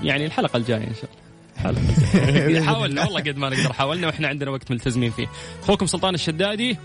[0.04, 1.29] يعني الحلقة الجاية إن شاء الله.
[1.66, 2.62] الجاية.
[2.70, 5.28] حاولنا والله قد ما نقدر حاولنا وإحنا عندنا وقت ملتزمين فيه.
[5.64, 6.78] أخوكم سلطان الشدادي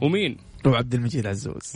[0.00, 0.36] ومين؟
[0.66, 1.72] وعبد المجيد عزوز.